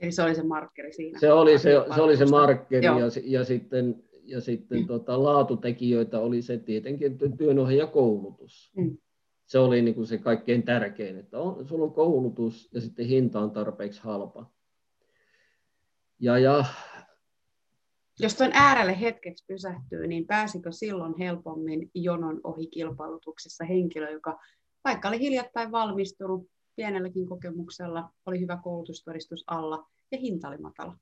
[0.00, 1.18] Eli se oli se markkeri siinä.
[1.18, 2.94] Se oli se, se, oli se markkeri ja,
[3.24, 4.86] ja sitten, ja sitten mm.
[4.86, 8.72] tota, laatutekijöitä oli se tietenkin työnohjaajakoulutus.
[8.76, 8.96] Mm
[9.46, 13.40] se oli niin kuin se kaikkein tärkein, että on, sulla on koulutus ja sitten hinta
[13.40, 14.50] on tarpeeksi halpa.
[16.20, 16.64] Ja, ja,
[18.20, 24.38] jos tuon äärelle hetkeksi pysähtyy, niin pääsikö silloin helpommin jonon ohi kilpailutuksessa henkilö, joka
[24.84, 30.96] vaikka oli hiljattain valmistunut pienelläkin kokemuksella, oli hyvä koulutustodistus alla ja hinta oli matala?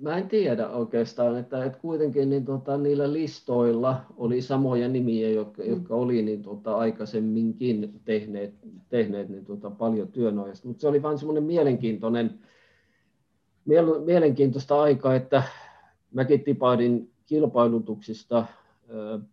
[0.00, 5.62] Mä en tiedä oikeastaan, että, että kuitenkin niin tota, niillä listoilla oli samoja nimiä, jotka,
[5.62, 5.70] mm.
[5.70, 8.54] jotka oli niin tota, aikaisemminkin tehneet,
[8.88, 10.68] tehneet niin tota, paljon työnojasta.
[10.68, 12.38] Mutta se oli vain semmoinen mielenkiintoinen,
[14.04, 15.42] mielenkiintoista aikaa, että
[16.12, 18.46] mäkin tipaudin kilpailutuksista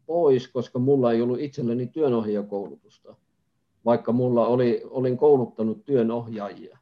[0.06, 3.16] pois, koska mulla ei ollut itselleni työnohjaajakoulutusta,
[3.86, 6.78] vaikka mulla oli, olin kouluttanut työnohjaajia.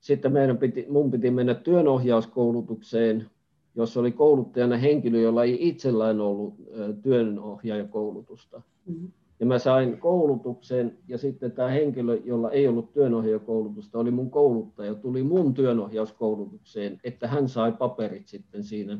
[0.00, 3.30] Sitten meidän piti, mun piti mennä työnohjauskoulutukseen,
[3.74, 6.54] jossa oli kouluttajana henkilö, jolla ei itsellään ollut
[7.02, 8.62] työnohjaajakoulutusta.
[8.86, 9.12] Mm-hmm.
[9.40, 14.94] Ja mä sain koulutuksen ja sitten tämä henkilö, jolla ei ollut työnohjaajakoulutusta, oli mun kouluttaja,
[14.94, 18.98] tuli mun työnohjauskoulutukseen, että hän sai paperit sitten siinä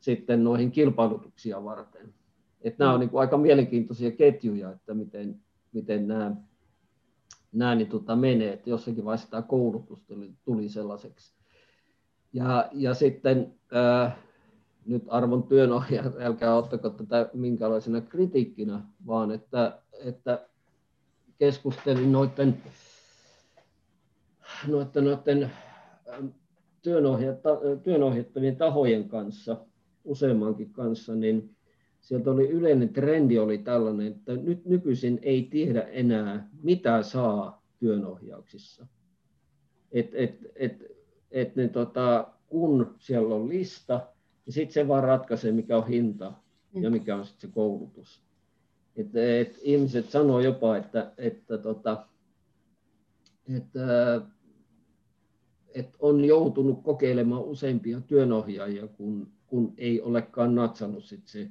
[0.00, 2.14] sitten noihin kilpailutuksia varten.
[2.60, 5.40] Että nämä on niin kuin aika mielenkiintoisia ketjuja, että miten,
[5.72, 6.36] miten nämä
[7.52, 11.34] nämä niin tota, menee, että jossakin vaiheessa tämä koulutus tuli, tuli sellaiseksi.
[12.32, 14.16] Ja, ja sitten ää,
[14.88, 20.46] nyt arvon työnohjaa, älkää ottako tätä minkälaisena kritiikkinä, vaan että, että
[21.38, 22.62] keskustelin noiden,
[24.66, 25.50] noiden, noiden
[27.82, 29.56] työnohjattavien tahojen kanssa,
[30.04, 31.56] useammankin kanssa, niin
[32.00, 38.86] sieltä oli yleinen trendi oli tällainen, että nyt nykyisin ei tiedä enää, mitä saa työnohjauksissa.
[39.92, 40.82] Et, et, et,
[41.30, 44.06] et ne, tota, kun siellä on lista,
[44.48, 46.32] niin sitten se vaan ratkaisee, mikä on hinta
[46.74, 46.92] ja mm.
[46.92, 48.22] mikä on sitten se koulutus.
[48.96, 52.06] Et, et ihmiset sanoo jopa, että, että, tota,
[53.56, 54.20] että,
[55.74, 61.50] että on joutunut kokeilemaan useampia työnohjaajia, kun, kun ei olekaan natsannut sit se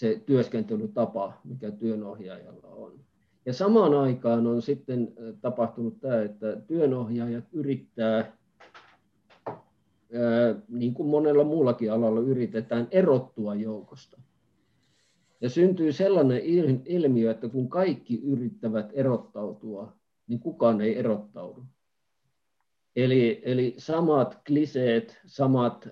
[0.00, 3.00] se työskentelytapa, mikä työnohjaajalla on.
[3.46, 8.36] Ja samaan aikaan on sitten tapahtunut tämä, että työnohjaajat yrittää,
[10.68, 14.20] niin kuin monella muullakin alalla yritetään, erottua joukosta.
[15.40, 16.40] Ja syntyy sellainen
[16.84, 19.92] ilmiö, että kun kaikki yrittävät erottautua,
[20.26, 21.64] niin kukaan ei erottaudu.
[22.96, 25.88] Eli, eli samat kliseet, samat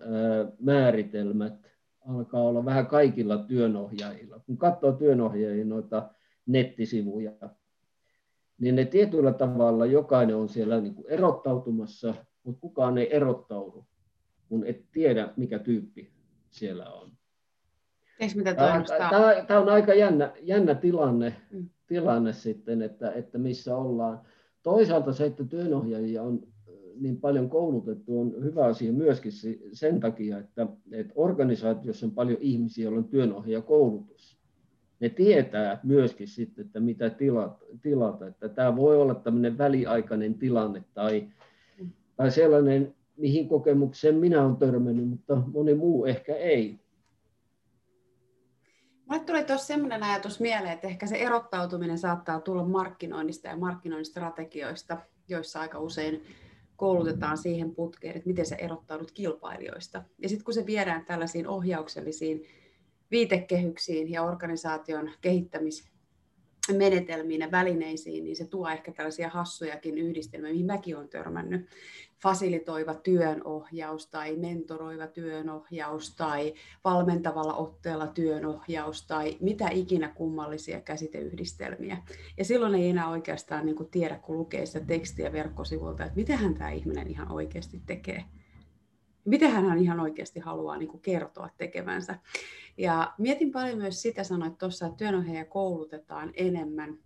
[0.61, 1.69] määritelmät
[2.09, 4.41] alkaa olla vähän kaikilla työnohjaajilla.
[4.47, 6.11] Kun katsoo työnohjaajia noita
[6.47, 7.33] nettisivuja,
[8.61, 12.15] niin ne tietyllä tavalla jokainen on siellä niin kuin erottautumassa,
[12.45, 13.87] mutta kukaan ei erottaudu,
[14.49, 16.11] kun et tiedä, mikä tyyppi
[16.51, 17.11] siellä on.
[18.37, 18.55] mitä
[19.49, 21.69] tämä, on aika jännä, jännä tilanne, mm.
[21.87, 24.21] tilanne sitten, että, että missä ollaan.
[24.63, 26.43] Toisaalta se, että työnohjaajia on
[27.01, 29.33] niin paljon koulutettu, on hyvä asia myöskin
[29.73, 34.39] sen takia, että, että organisaatiossa on paljon ihmisiä, joilla on työnohjaajakoulutus.
[35.01, 38.27] Ne tietää myöskin sitten, että mitä tilata, tilata.
[38.27, 41.29] Että tämä voi olla tämmöinen väliaikainen tilanne tai,
[42.17, 46.81] tai sellainen, mihin kokemukseen minä olen törmännyt, mutta moni muu ehkä ei.
[49.07, 54.97] Mulle tuli tuossa sellainen ajatus mieleen, että ehkä se erottautuminen saattaa tulla markkinoinnista ja markkinoinnistrategioista,
[55.29, 56.23] joissa aika usein
[56.77, 60.03] koulutetaan siihen putkeen, että miten sä erottaudut kilpailijoista.
[60.19, 62.43] Ja sitten kun se viedään tällaisiin ohjauksellisiin
[63.11, 65.91] viitekehyksiin ja organisaation kehittämis
[66.73, 71.67] menetelmiin ja välineisiin, niin se tuo ehkä tällaisia hassujakin yhdistelmiä, mihin mäkin olen törmännyt.
[72.23, 76.55] Fasilitoiva työnohjaus tai mentoroiva työnohjaus tai
[76.85, 81.97] valmentavalla otteella työnohjaus tai mitä ikinä kummallisia käsiteyhdistelmiä.
[82.37, 86.39] Ja silloin ei enää oikeastaan niin kuin tiedä, kun lukee sitä tekstiä verkkosivulta, että mitä
[86.59, 88.25] tämä ihminen ihan oikeasti tekee.
[89.29, 92.19] Mitä hän ihan oikeasti haluaa niin kuin kertoa tekevänsä.
[92.79, 96.99] Ja mietin paljon myös sitä, sanoit tuossa, että työnohjaaja koulutetaan enemmän.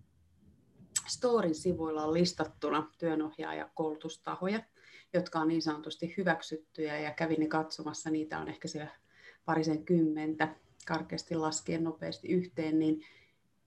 [1.06, 4.60] Storin sivuilla on listattuna työnohjaajakoulutustahoja,
[5.12, 8.90] jotka on niin sanotusti hyväksyttyjä ja kävin ne katsomassa, niitä on ehkä siellä
[9.44, 10.56] parisen kymmentä,
[10.86, 13.02] karkeasti laskien nopeasti yhteen, niin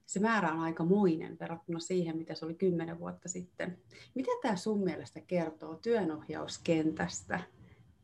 [0.06, 3.78] se määrä on aika muinen verrattuna siihen, mitä se oli kymmenen vuotta sitten.
[4.16, 7.55] Mitä tämä sun mielestä kertoo työnohjauskentästä?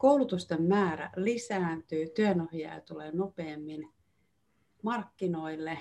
[0.02, 3.90] Koulutusten määrä lisääntyy, työnohjaaja tulee nopeammin
[4.84, 5.78] markkinoille,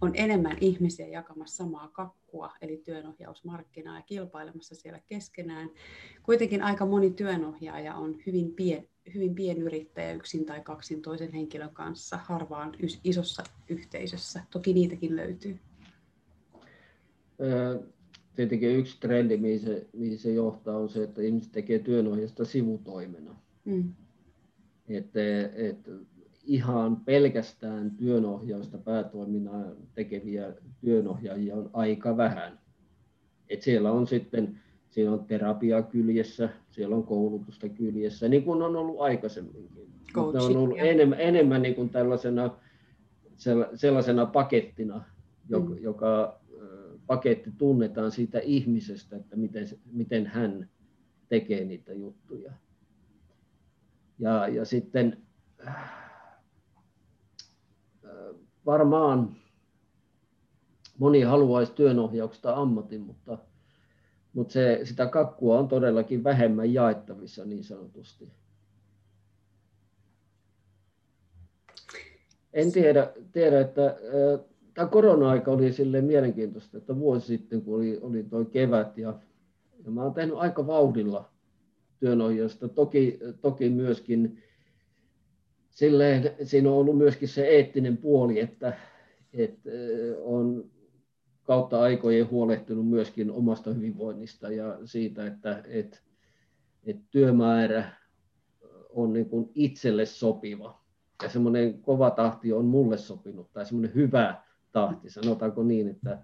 [0.00, 5.70] on enemmän ihmisiä jakamassa samaa kakkua, eli työnohjausmarkkinaa ja kilpailemassa siellä keskenään.
[6.22, 12.16] Kuitenkin aika moni työnohjaaja on hyvin, pien, hyvin pienyrittäjä yksin tai kaksin toisen henkilön kanssa,
[12.16, 12.72] harvaan
[13.04, 14.42] isossa yhteisössä.
[14.50, 15.58] Toki niitäkin löytyy.
[18.36, 23.49] Tietenkin yksi trendi, mihin se, mihin se johtaa, on se, että ihmiset tekee työnohjasta sivutoimena.
[23.64, 23.92] Mm.
[24.88, 25.20] Että,
[25.54, 25.90] että
[26.44, 32.58] ihan pelkästään työnohjausta päätoiminnan tekeviä työnohjaajia on aika vähän.
[33.48, 38.76] Et siellä on sitten siellä on terapia kyljessä, siellä on koulutusta kyljessä, niin kuin on
[38.76, 39.92] ollut aikaisemminkin.
[40.32, 42.56] ne on ollut enemmän, enemmän niin kuin tällaisena
[43.74, 45.04] sellaisena pakettina,
[45.48, 45.82] joka, mm.
[45.82, 46.40] joka
[47.06, 50.68] paketti tunnetaan siitä ihmisestä, että miten, miten hän
[51.28, 52.52] tekee niitä juttuja.
[54.20, 55.22] Ja, ja sitten
[55.66, 56.00] äh,
[58.66, 59.36] varmaan
[60.98, 63.38] moni haluaisi työnohjauksesta ammatin, mutta,
[64.32, 68.32] mutta se, sitä kakkua on todellakin vähemmän jaettavissa niin sanotusti.
[72.52, 74.40] En tiedä, tiedä että äh,
[74.74, 79.14] tämä korona-aika oli sille mielenkiintoista, että vuosi sitten, kun oli, oli tuo kevät ja,
[79.84, 81.30] ja mä olen tehnyt aika vauhdilla
[82.00, 82.68] työnohjausta.
[82.68, 84.42] Toki, toki myöskin
[85.70, 88.72] silleen, siinä on ollut myöskin se eettinen puoli, että,
[89.32, 89.70] että
[90.22, 90.70] on
[91.42, 95.98] kautta aikojen huolehtinut myöskin omasta hyvinvoinnista ja siitä, että, että,
[96.86, 97.92] että työmäärä
[98.90, 100.80] on niin kuin itselle sopiva.
[101.22, 104.42] Ja semmoinen kova tahti on mulle sopinut, tai semmoinen hyvä
[104.72, 106.18] tahti, sanotaanko niin, että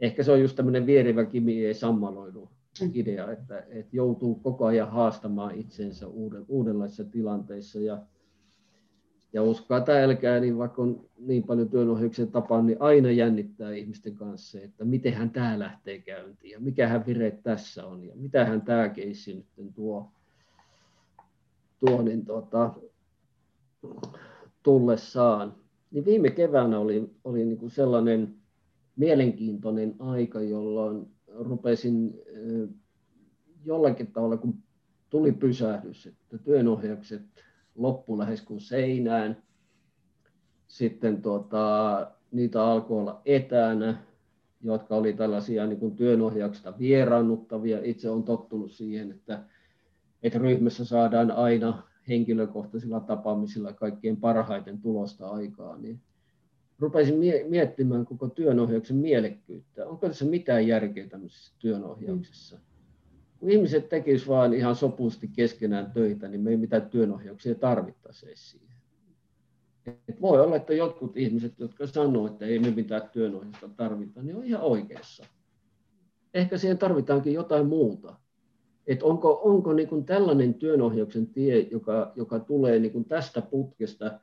[0.00, 2.50] ehkä se on just tämmöinen vierivä kimi ei sammaloidu
[2.94, 8.02] idea, että, että joutuu koko ajan haastamaan itsensä uuden, uudenlaisissa tilanteissa ja,
[9.32, 14.14] ja uskoa tai älkää, niin vaikka on niin paljon työnohjauksen tapaa, niin aina jännittää ihmisten
[14.14, 18.44] kanssa, että miten hän tämä lähtee käyntiin ja mikä hän vire tässä on ja mitä
[18.44, 20.12] hän tämä keissi nyt tuo,
[21.78, 22.74] tuo niin tuota,
[24.62, 25.54] tullessaan.
[25.90, 28.34] Niin viime keväänä oli, oli niin kuin sellainen
[28.96, 32.14] mielenkiintoinen aika, jolloin rupesin
[33.64, 34.54] jollakin tavalla, kun
[35.10, 37.22] tuli pysähdys, että työnohjaukset
[37.74, 39.42] loppu lähes kuin seinään.
[40.66, 43.98] Sitten tuota, niitä alkoi olla etänä,
[44.62, 47.78] jotka oli tällaisia niin kuin työnohjauksesta vieraannuttavia.
[47.82, 49.44] Itse olen tottunut siihen, että,
[50.22, 56.00] että ryhmässä saadaan aina henkilökohtaisilla tapaamisilla kaikkein parhaiten tulosta aikaa, niin
[56.78, 57.14] rupesin
[57.48, 59.86] miettimään koko työnohjauksen mielekkyyttä.
[59.86, 62.58] Onko tässä mitään järkeä tämmöisessä työnohjauksessa?
[63.40, 68.76] Kun ihmiset tekisivät vain ihan sopusti keskenään töitä, niin me ei mitään työnohjauksia tarvittaisi siihen.
[70.08, 74.36] Et voi olla, että jotkut ihmiset, jotka sanoo, että ei me mitään työnohjausta tarvita, niin
[74.36, 75.24] on ihan oikeassa.
[76.34, 78.16] ehkä siihen tarvitaankin jotain muuta.
[78.86, 84.20] Et onko onko niin kuin tällainen työnohjauksen tie, joka, joka tulee niin kuin tästä putkesta,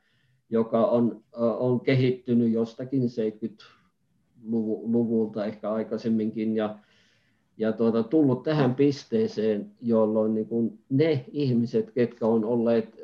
[0.50, 1.22] joka on,
[1.58, 6.78] on kehittynyt jostakin 70-luvulta ehkä aikaisemminkin ja,
[7.56, 12.96] ja tuota, tullut tähän pisteeseen, jolloin niin kuin ne ihmiset, ketkä on olleet,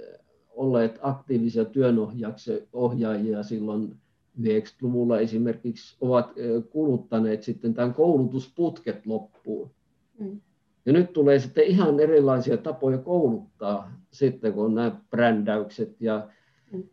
[0.51, 3.97] olleet aktiivisia työnohjaajia silloin
[4.41, 6.33] 90-luvulla esimerkiksi, ovat
[6.71, 9.71] kuluttaneet sitten tämän koulutusputket loppuun.
[10.19, 10.41] Mm.
[10.87, 16.29] Ja nyt tulee sitten ihan erilaisia tapoja kouluttaa sitten, kun on nämä brändäykset ja,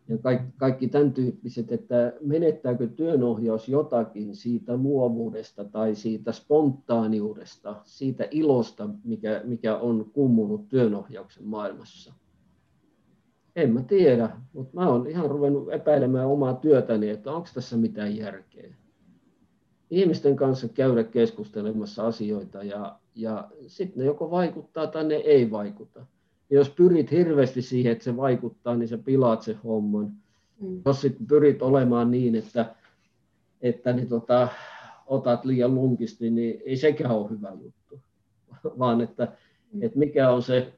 [0.08, 8.28] ja kaikki, kaikki tämän tyyppiset, että menettääkö työnohjaus jotakin siitä luovuudesta tai siitä spontaaniudesta, siitä
[8.30, 12.14] ilosta, mikä, mikä on kummunut työnohjauksen maailmassa.
[13.56, 18.16] En mä tiedä, mutta mä oon ihan ruvennut epäilemään omaa työtäni, että onko tässä mitään
[18.16, 18.74] järkeä.
[19.90, 26.06] Ihmisten kanssa käydä keskustelemassa asioita ja, ja sitten ne joko vaikuttaa tai ne ei vaikuta.
[26.50, 30.12] Ja jos pyrit hirveästi siihen, että se vaikuttaa, niin sä pilaat sen homman.
[30.60, 30.82] Mm.
[30.84, 32.74] Jos sitten pyrit olemaan niin, että,
[33.60, 34.48] että niin tota,
[35.06, 38.00] otat liian lunkisti, niin ei sekään ole hyvä juttu.
[38.78, 39.36] Vaan että,
[39.72, 39.82] mm.
[39.82, 40.72] että mikä on se,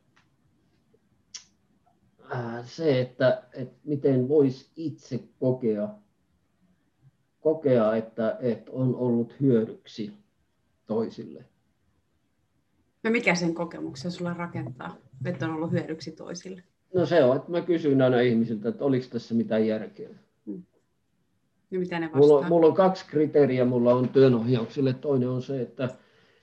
[2.35, 5.89] äh, se että, että miten voisi itse kokea,
[7.41, 10.13] kokea että, että on ollut hyödyksi
[10.87, 11.45] toisille.
[13.03, 16.63] No mikä sen kokemuksen sulla rakentaa, että on ollut hyödyksi toisille?
[16.95, 20.09] No se on, että mä kysyn aina ihmisiltä, että oliko tässä mitään järkeä.
[20.47, 20.63] Hmm.
[21.71, 24.93] Ja mitä ne mulla, on, mulla on kaksi kriteeriä mulla on työnohjauksille.
[24.93, 25.89] Toinen on se, että,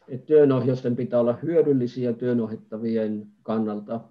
[0.08, 4.02] että työnohjausten pitää olla hyödyllisiä työnohjattavien kannalta.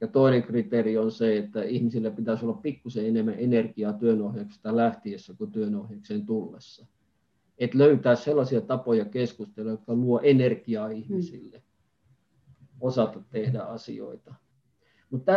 [0.00, 5.52] Ja toinen kriteeri on se, että ihmisillä pitäisi olla pikkusen enemmän energiaa työnohjauksesta lähtiessä kuin
[5.52, 6.86] työnohjaukseen tullessa.
[7.58, 11.56] Että löytää sellaisia tapoja keskustella, jotka luo energiaa ihmisille.
[11.56, 11.71] Hmm
[12.82, 14.34] osata tehdä asioita.
[15.10, 15.32] Mutta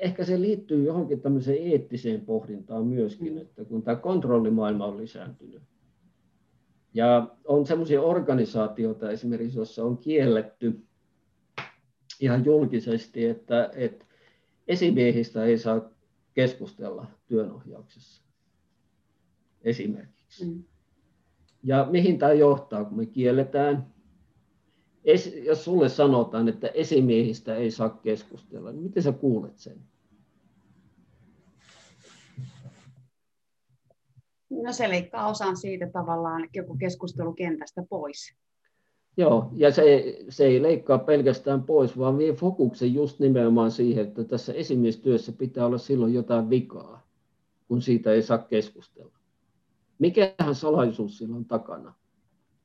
[0.00, 3.40] ehkä se liittyy johonkin tämmöiseen eettiseen pohdintaan myöskin, mm.
[3.40, 5.62] että kun tämä kontrollimaailma on lisääntynyt.
[6.94, 10.80] Ja on semmoisia organisaatioita esimerkiksi, joissa on kielletty
[12.20, 14.04] ihan julkisesti, että, että
[14.68, 15.90] esimiehistä ei saa
[16.34, 18.22] keskustella työnohjauksessa
[19.62, 20.44] esimerkiksi.
[20.44, 20.64] Mm.
[21.62, 23.93] Ja mihin tämä johtaa, kun me kielletään
[25.44, 29.78] jos sulle sanotaan, että esimiehistä ei saa keskustella, niin miten sä kuulet sen?
[34.50, 38.34] No se leikkaa osan siitä tavallaan joku keskustelukentästä pois.
[39.16, 44.24] Joo, ja se, se ei leikkaa pelkästään pois, vaan vie fokuksen just nimenomaan siihen, että
[44.24, 47.06] tässä esimiestyössä pitää olla silloin jotain vikaa,
[47.68, 49.18] kun siitä ei saa keskustella.
[49.98, 51.94] Mikähän salaisuus sillä on takana?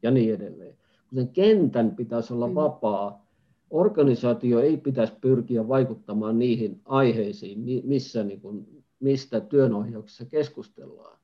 [0.03, 0.77] Ja niin edelleen
[1.15, 2.55] sen kentän pitäisi olla mm.
[2.55, 3.25] vapaa.
[3.69, 11.17] Organisaatio ei pitäisi pyrkiä vaikuttamaan niihin aiheisiin, missä, niin kuin, mistä työnohjauksessa keskustellaan.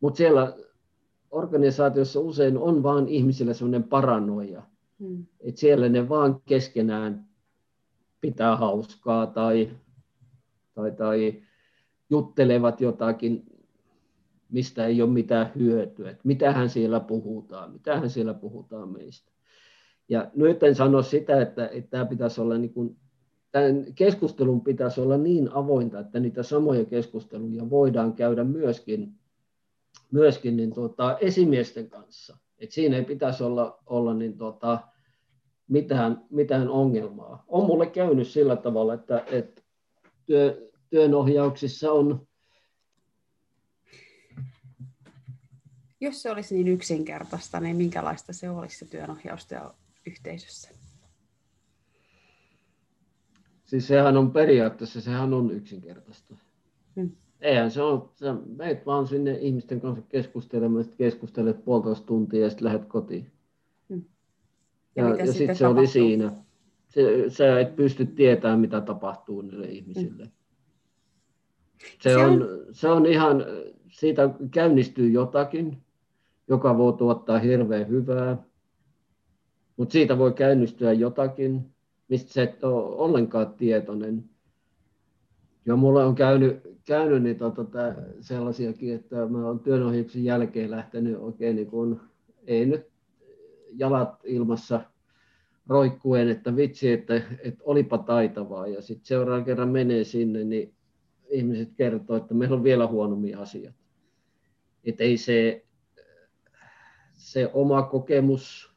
[0.00, 0.56] Mutta siellä
[1.30, 4.62] organisaatiossa usein on vain ihmisillä sellainen paranoia,
[4.98, 5.26] mm.
[5.40, 7.26] että siellä ne vaan keskenään
[8.20, 9.70] pitää hauskaa tai,
[10.74, 11.42] tai, tai
[12.10, 13.49] juttelevat jotakin
[14.52, 19.32] mistä ei ole mitään hyötyä, että mitähän siellä puhutaan, mitähän siellä puhutaan meistä.
[20.08, 22.96] Ja nyt en sano sitä, että, että tämä pitäisi olla niin kuin,
[23.50, 29.14] tämän keskustelun pitäisi olla niin avointa, että niitä samoja keskusteluja voidaan käydä myöskin,
[30.12, 32.36] myöskin niin tuota, esimiesten kanssa.
[32.58, 34.78] Et siinä ei pitäisi olla, olla niin tuota,
[35.68, 37.44] mitään, mitään ongelmaa.
[37.48, 39.62] On mulle käynyt sillä tavalla, että, että
[40.26, 42.26] työ, työnohjauksissa on
[46.00, 49.60] Jos se olisi niin yksinkertaista, niin minkälaista se olisi se työnohjaustyö
[50.06, 50.70] yhteisössä?
[53.64, 56.34] Siis sehän on periaatteessa, sehän on yksinkertaista.
[56.96, 57.10] Hmm.
[57.40, 62.50] Eihän se ole, sä meet vaan sinne ihmisten kanssa keskustelemaan, sitten keskustelet puolitoista tuntia ja
[62.50, 63.32] sitten lähdet kotiin.
[63.88, 64.04] Hmm.
[64.96, 66.32] Ja, ja, ja sitten se oli siinä.
[66.88, 70.24] Se, sä et pysty tietämään, mitä tapahtuu niille ihmisille.
[70.24, 70.32] Hmm.
[71.80, 73.44] Se, se, on, on, se on ihan,
[73.88, 75.82] siitä käynnistyy jotakin,
[76.50, 78.36] joka voi tuottaa hirveän hyvää,
[79.76, 81.74] mutta siitä voi käynnistyä jotakin,
[82.08, 84.24] mistä se et ole ollenkaan tietoinen.
[85.66, 87.78] Ja mulla on käynyt, käynyt niin tota,
[88.20, 92.00] sellaisiakin, että mä olen työnohjauksen jälkeen lähtenyt oikein niin kuin,
[92.46, 92.86] ei nyt
[93.76, 94.80] jalat ilmassa
[95.66, 98.66] roikkuen, että vitsi, että, että olipa taitavaa.
[98.66, 100.74] Ja sitten seuraavan kerran menee sinne, niin
[101.28, 103.74] ihmiset kertoo, että meillä on vielä huonommin asiat.
[104.84, 105.64] Että ei se,
[107.20, 108.74] se oma kokemus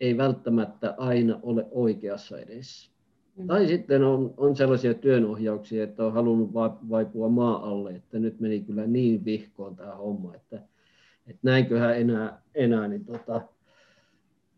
[0.00, 2.90] ei välttämättä aina ole oikeassa edessä.
[3.36, 3.46] Mm.
[3.46, 6.54] Tai sitten on, on sellaisia työnohjauksia, että on halunnut
[6.90, 10.56] vaipua maa alle, että nyt meni kyllä niin vihkoon tämä homma, että,
[11.26, 13.42] että näinköhän enää, enää niin tota,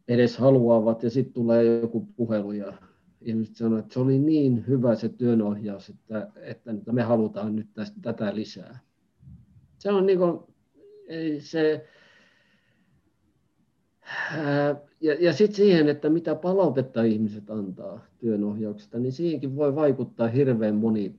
[0.09, 1.03] edes haluavat.
[1.03, 2.73] Ja sitten tulee joku puhelu ja
[3.21, 7.97] ihmiset sanoo, että se oli niin hyvä se työnohjaus, että, että me halutaan nyt tästä,
[8.03, 8.79] tätä lisää.
[9.79, 10.41] Se on niin kuin,
[11.09, 11.87] ei se,
[15.01, 20.75] ja, ja sitten siihen, että mitä palautetta ihmiset antaa työnohjauksesta, niin siihenkin voi vaikuttaa hirveän
[20.75, 21.15] moni,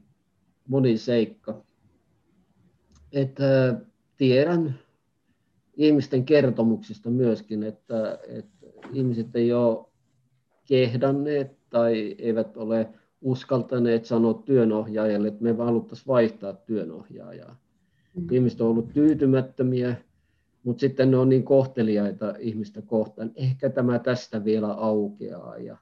[0.68, 1.64] moni seikka.
[3.12, 3.80] Että
[4.18, 4.80] tiedän
[5.78, 9.86] ihmisten kertomuksista myöskin, että, että ihmiset ei ole
[10.66, 12.90] kehdanneet tai eivät ole
[13.22, 17.60] uskaltaneet sanoa työnohjaajalle, että me haluttaisiin vaihtaa työnohjaajaa.
[18.16, 18.28] Mm.
[18.32, 19.96] Ihmiset on ollut tyytymättömiä,
[20.64, 23.32] mutta sitten ne on niin kohteliaita ihmistä kohtaan.
[23.36, 25.78] Ehkä tämä tästä vielä aukeaa ja,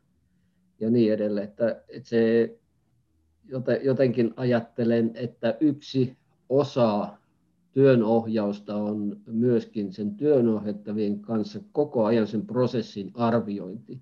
[0.79, 1.47] ja niin edelleen.
[1.47, 2.55] Että, että se,
[3.83, 6.17] jotenkin ajattelen, että yksi
[6.49, 7.17] osa
[7.71, 14.01] työnohjausta on myöskin sen työnohjattavien kanssa koko ajan sen prosessin arviointi.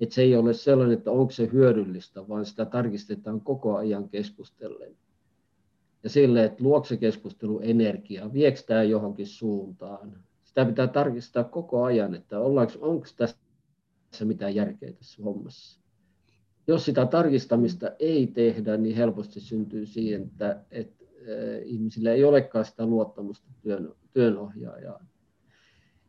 [0.00, 4.96] Että se ei ole sellainen, että onko se hyödyllistä, vaan sitä tarkistetaan koko ajan keskustellen
[6.04, 10.24] ja sille, että luokse se keskustelu energiaa, viekö tämä johonkin suuntaan.
[10.44, 12.40] Sitä pitää tarkistaa koko ajan, että
[12.80, 15.80] onko tässä mitään järkeä tässä hommassa.
[16.66, 21.04] Jos sitä tarkistamista ei tehdä, niin helposti syntyy siihen, että, että
[21.64, 25.06] ihmisillä ei olekaan sitä luottamusta työn, työnohjaajaan.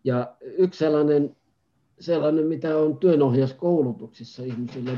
[0.04, 1.36] Ja yksi sellainen,
[2.00, 4.92] sellainen, mitä on työnohjauskoulutuksissa ihmisille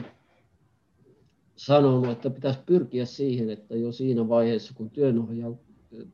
[1.58, 5.52] sanonut, että pitäisi pyrkiä siihen, että jo siinä vaiheessa, kun työnohja,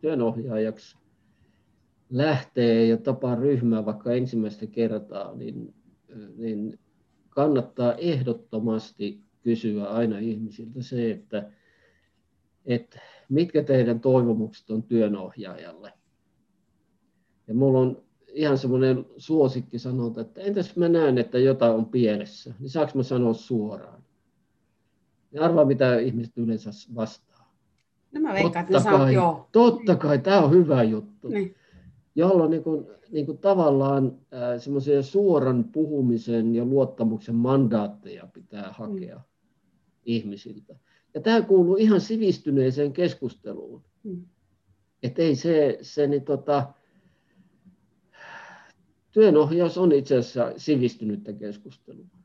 [0.02, 0.98] työnohjaajaksi
[2.10, 5.74] lähtee ja tapaa ryhmää vaikka ensimmäistä kertaa, niin,
[6.38, 6.80] niin
[7.30, 11.52] kannattaa ehdottomasti kysyä aina ihmisiltä se, että,
[12.66, 15.94] että mitkä teidän toivomukset on työnohjaajalle.
[17.48, 22.54] Ja mulla on ihan semmoinen suosikki sanota, että entäs mä näen, että jotain on pielessä,
[22.60, 24.03] niin saanko mä sanoa suoraan?
[25.34, 27.54] Ja arvaa, mitä ihmiset yleensä vastaa.
[28.12, 29.50] No mä veikkaan, että ne kai, joo.
[29.52, 31.28] Totta kai, tämä on hyvä juttu.
[31.28, 31.56] Niin.
[32.16, 39.16] Jolloin niin kuin, niin kuin tavallaan äh, semmoisia suoran puhumisen ja luottamuksen mandaatteja pitää hakea
[39.16, 39.24] mm.
[40.06, 40.76] ihmisiltä.
[41.14, 43.84] Ja tämä kuuluu ihan sivistyneeseen keskusteluun.
[44.04, 44.26] Mm.
[45.04, 46.74] Että ei se, se niin tota,
[49.12, 52.23] työnohjaus on itse asiassa sivistynyttä keskustelua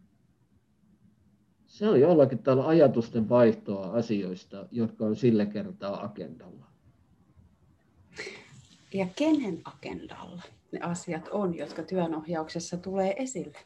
[1.79, 6.67] se on jollakin tavalla ajatusten vaihtoa asioista, jotka on sillä kertaa agendalla.
[8.95, 13.59] Ja kenen agendalla ne asiat on, jotka työnohjauksessa tulee esille?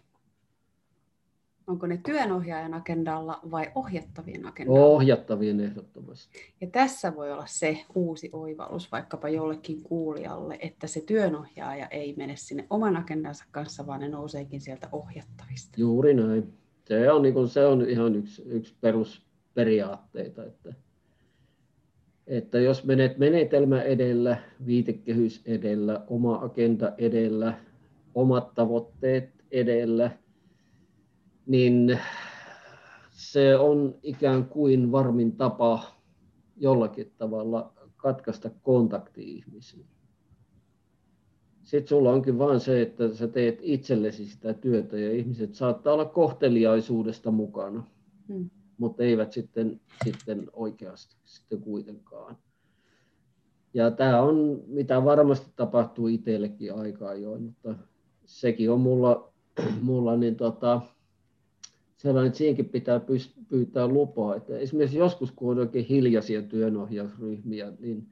[1.67, 4.87] Onko ne työnohjaajan agendalla vai ohjattavien agendalla?
[4.87, 6.39] Ohjattavien ehdottomasti.
[6.61, 12.37] Ja tässä voi olla se uusi oivallus vaikkapa jollekin kuulijalle, että se työnohjaaja ei mene
[12.37, 15.81] sinne oman agendansa kanssa, vaan ne nouseekin sieltä ohjattavista.
[15.81, 20.75] Juuri näin se on, niin kuin, se on ihan yksi, yksi perusperiaatteita, että,
[22.27, 27.55] että jos menet menetelmä edellä, viitekehys edellä, oma agenda edellä,
[28.15, 30.11] omat tavoitteet edellä,
[31.47, 31.99] niin
[33.11, 35.97] se on ikään kuin varmin tapa
[36.57, 39.87] jollakin tavalla katkaista kontakti ihmisiin
[41.73, 46.05] sitten sulla onkin vain se, että sä teet itsellesi sitä työtä ja ihmiset saattaa olla
[46.05, 47.83] kohteliaisuudesta mukana,
[48.29, 48.51] hmm.
[48.79, 52.37] mutta eivät sitten, sitten oikeasti sitten kuitenkaan.
[53.75, 57.75] Ja tämä on, mitä varmasti tapahtuu itsellekin aika ajoin, mutta
[58.25, 59.33] sekin on mulla,
[59.83, 60.81] mulla niin tota,
[61.97, 63.01] sellainen, että siihenkin pitää
[63.49, 64.37] pyytää lupaa.
[64.37, 68.07] Että esimerkiksi joskus, kun on oikein hiljaisia työnohjausryhmiä, niin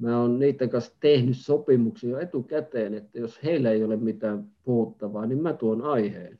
[0.00, 5.26] mä oon niiden kanssa tehnyt sopimuksia jo etukäteen, että jos heillä ei ole mitään puhuttavaa,
[5.26, 6.38] niin mä tuon aiheen.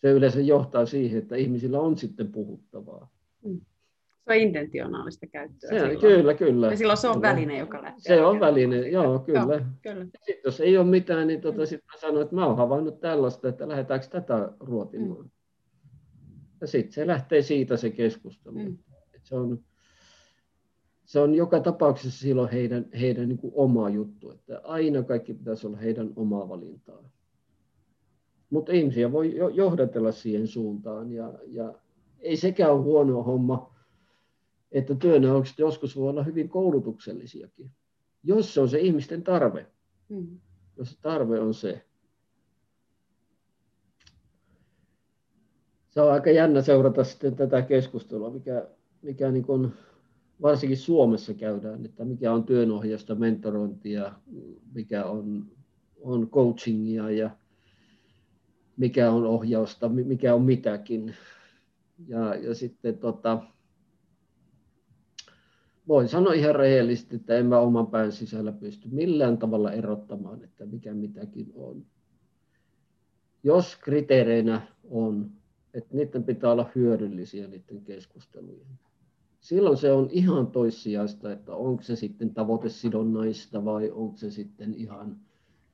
[0.00, 3.10] Se yleensä johtaa siihen, että ihmisillä on sitten puhuttavaa.
[3.44, 3.60] Mm.
[4.26, 5.70] Se on intentionaalista käyttöä.
[5.70, 6.00] Se, silloin.
[6.00, 6.66] kyllä, kyllä.
[6.66, 7.28] Ja silloin se on kyllä.
[7.28, 8.16] väline, joka lähtee.
[8.16, 9.40] Se on väline, joo, kyllä.
[9.40, 10.04] Joo, kyllä.
[10.04, 11.66] Sitten jos ei ole mitään, niin tota, mm.
[11.66, 15.24] sitten mä sanon, että mä oon havainnut tällaista, että lähdetäänkö tätä ruotimaan.
[15.24, 15.30] Mm.
[16.60, 18.58] Ja sitten se lähtee siitä se keskustelu.
[18.58, 18.78] Mm.
[19.22, 19.60] se on,
[21.06, 25.76] se on joka tapauksessa silloin heidän, heidän niin oma juttu, että aina kaikki pitäisi olla
[25.76, 27.10] heidän omaa valintaa.
[28.50, 31.74] Mutta ihmisiä voi johdatella siihen suuntaan ja, ja
[32.18, 33.74] ei sekään ole huono homma,
[34.72, 37.70] että työnäykset joskus voi olla hyvin koulutuksellisiakin,
[38.22, 39.66] jos se on se ihmisten tarve.
[40.08, 40.40] Mm.
[40.76, 41.82] Jos se tarve on se.
[45.88, 48.66] se on aika jännä seurata sitten tätä keskustelua, mikä,
[49.02, 49.72] mikä niin kuin
[50.42, 54.12] varsinkin Suomessa käydään, että mikä on työnohjausta, mentorointia,
[54.74, 55.46] mikä on,
[56.00, 57.30] on coachingia ja
[58.76, 61.14] mikä on ohjausta, mikä on mitäkin.
[62.08, 63.42] Ja, ja sitten tota,
[65.88, 70.66] voin sanoa ihan rehellisesti, että en mä oman pään sisällä pysty millään tavalla erottamaan, että
[70.66, 71.86] mikä mitäkin on.
[73.42, 75.30] Jos kriteereinä on,
[75.74, 78.66] että niiden pitää olla hyödyllisiä niiden keskustelujen,
[79.46, 85.16] silloin se on ihan toissijaista, että onko se sitten tavoitesidonnaista vai onko se sitten ihan,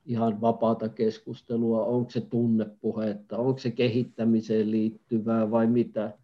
[0.07, 6.19] ihan vapaata keskustelua, onko se tunnepuhetta, onko se kehittämiseen liittyvää vai mitä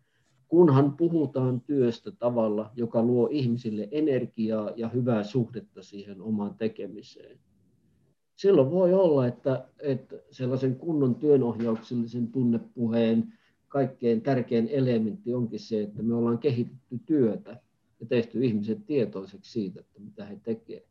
[0.49, 7.39] kunhan puhutaan työstä tavalla, joka luo ihmisille energiaa ja hyvää suhdetta siihen omaan tekemiseen.
[8.37, 13.38] Silloin voi olla, että, että sellaisen kunnon työnohjauksellisen tunnepuheen
[13.69, 17.61] kaikkein tärkein elementti onkin se, että me ollaan kehitetty työtä
[18.01, 20.89] ja tehty ihmiset tietoiseksi siitä, että mitä he tekevät.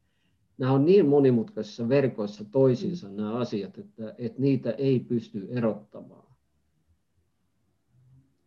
[0.58, 6.28] Nämä on niin monimutkaisissa verkoissa toisiinsa nämä asiat, että, että niitä ei pysty erottamaan.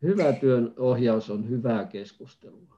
[0.02, 2.76] Hyvä työn ohjaus on hyvää keskustelua.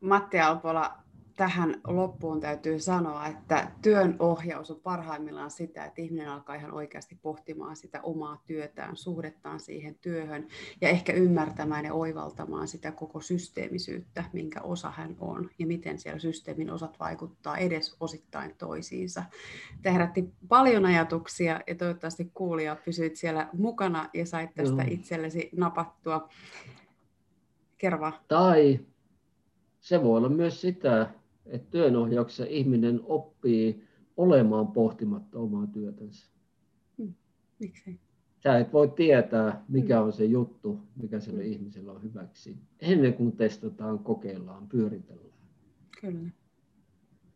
[0.00, 0.98] Matti Alpola,
[1.38, 7.18] tähän loppuun täytyy sanoa, että työn ohjaus on parhaimmillaan sitä, että ihminen alkaa ihan oikeasti
[7.22, 10.46] pohtimaan sitä omaa työtään, suhdettaan siihen työhön
[10.80, 16.18] ja ehkä ymmärtämään ja oivaltamaan sitä koko systeemisyyttä, minkä osa hän on ja miten siellä
[16.18, 19.22] systeemin osat vaikuttaa edes osittain toisiinsa.
[19.82, 24.88] Te herätti paljon ajatuksia ja toivottavasti kuulija pysyit siellä mukana ja sait tästä no.
[24.90, 26.28] itsellesi napattua.
[27.78, 28.12] Kerva.
[28.28, 28.80] Tai
[29.80, 31.10] se voi olla myös sitä,
[31.48, 33.84] että työnohjauksessa ihminen oppii
[34.16, 36.26] olemaan pohtimatta omaa työtänsä.
[36.98, 37.14] Hmm.
[37.58, 38.00] Miksi?
[38.42, 40.06] Sä et voi tietää, mikä hmm.
[40.06, 41.52] on se juttu, mikä sille hmm.
[41.52, 45.28] ihmiselle on hyväksi, ennen kuin testataan, kokeillaan, pyöritellään.
[46.00, 46.30] Kyllä.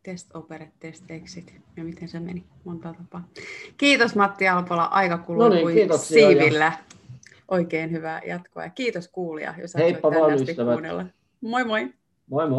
[0.02, 1.54] Test opere, test exit.
[1.76, 2.44] Ja miten se meni?
[2.64, 3.28] Monta tapaa.
[3.76, 4.84] Kiitos Matti Alpola.
[4.84, 6.64] Aika kuluu no niin, kuin siivillä.
[6.64, 6.72] Ja...
[7.48, 8.64] Oikein hyvää jatkoa.
[8.64, 10.72] Ja kiitos kuulija, jos Heippa vaan ystävät.
[10.72, 11.04] Kuunnella.
[11.40, 11.94] Moi moi.
[12.30, 12.50] Moi moi.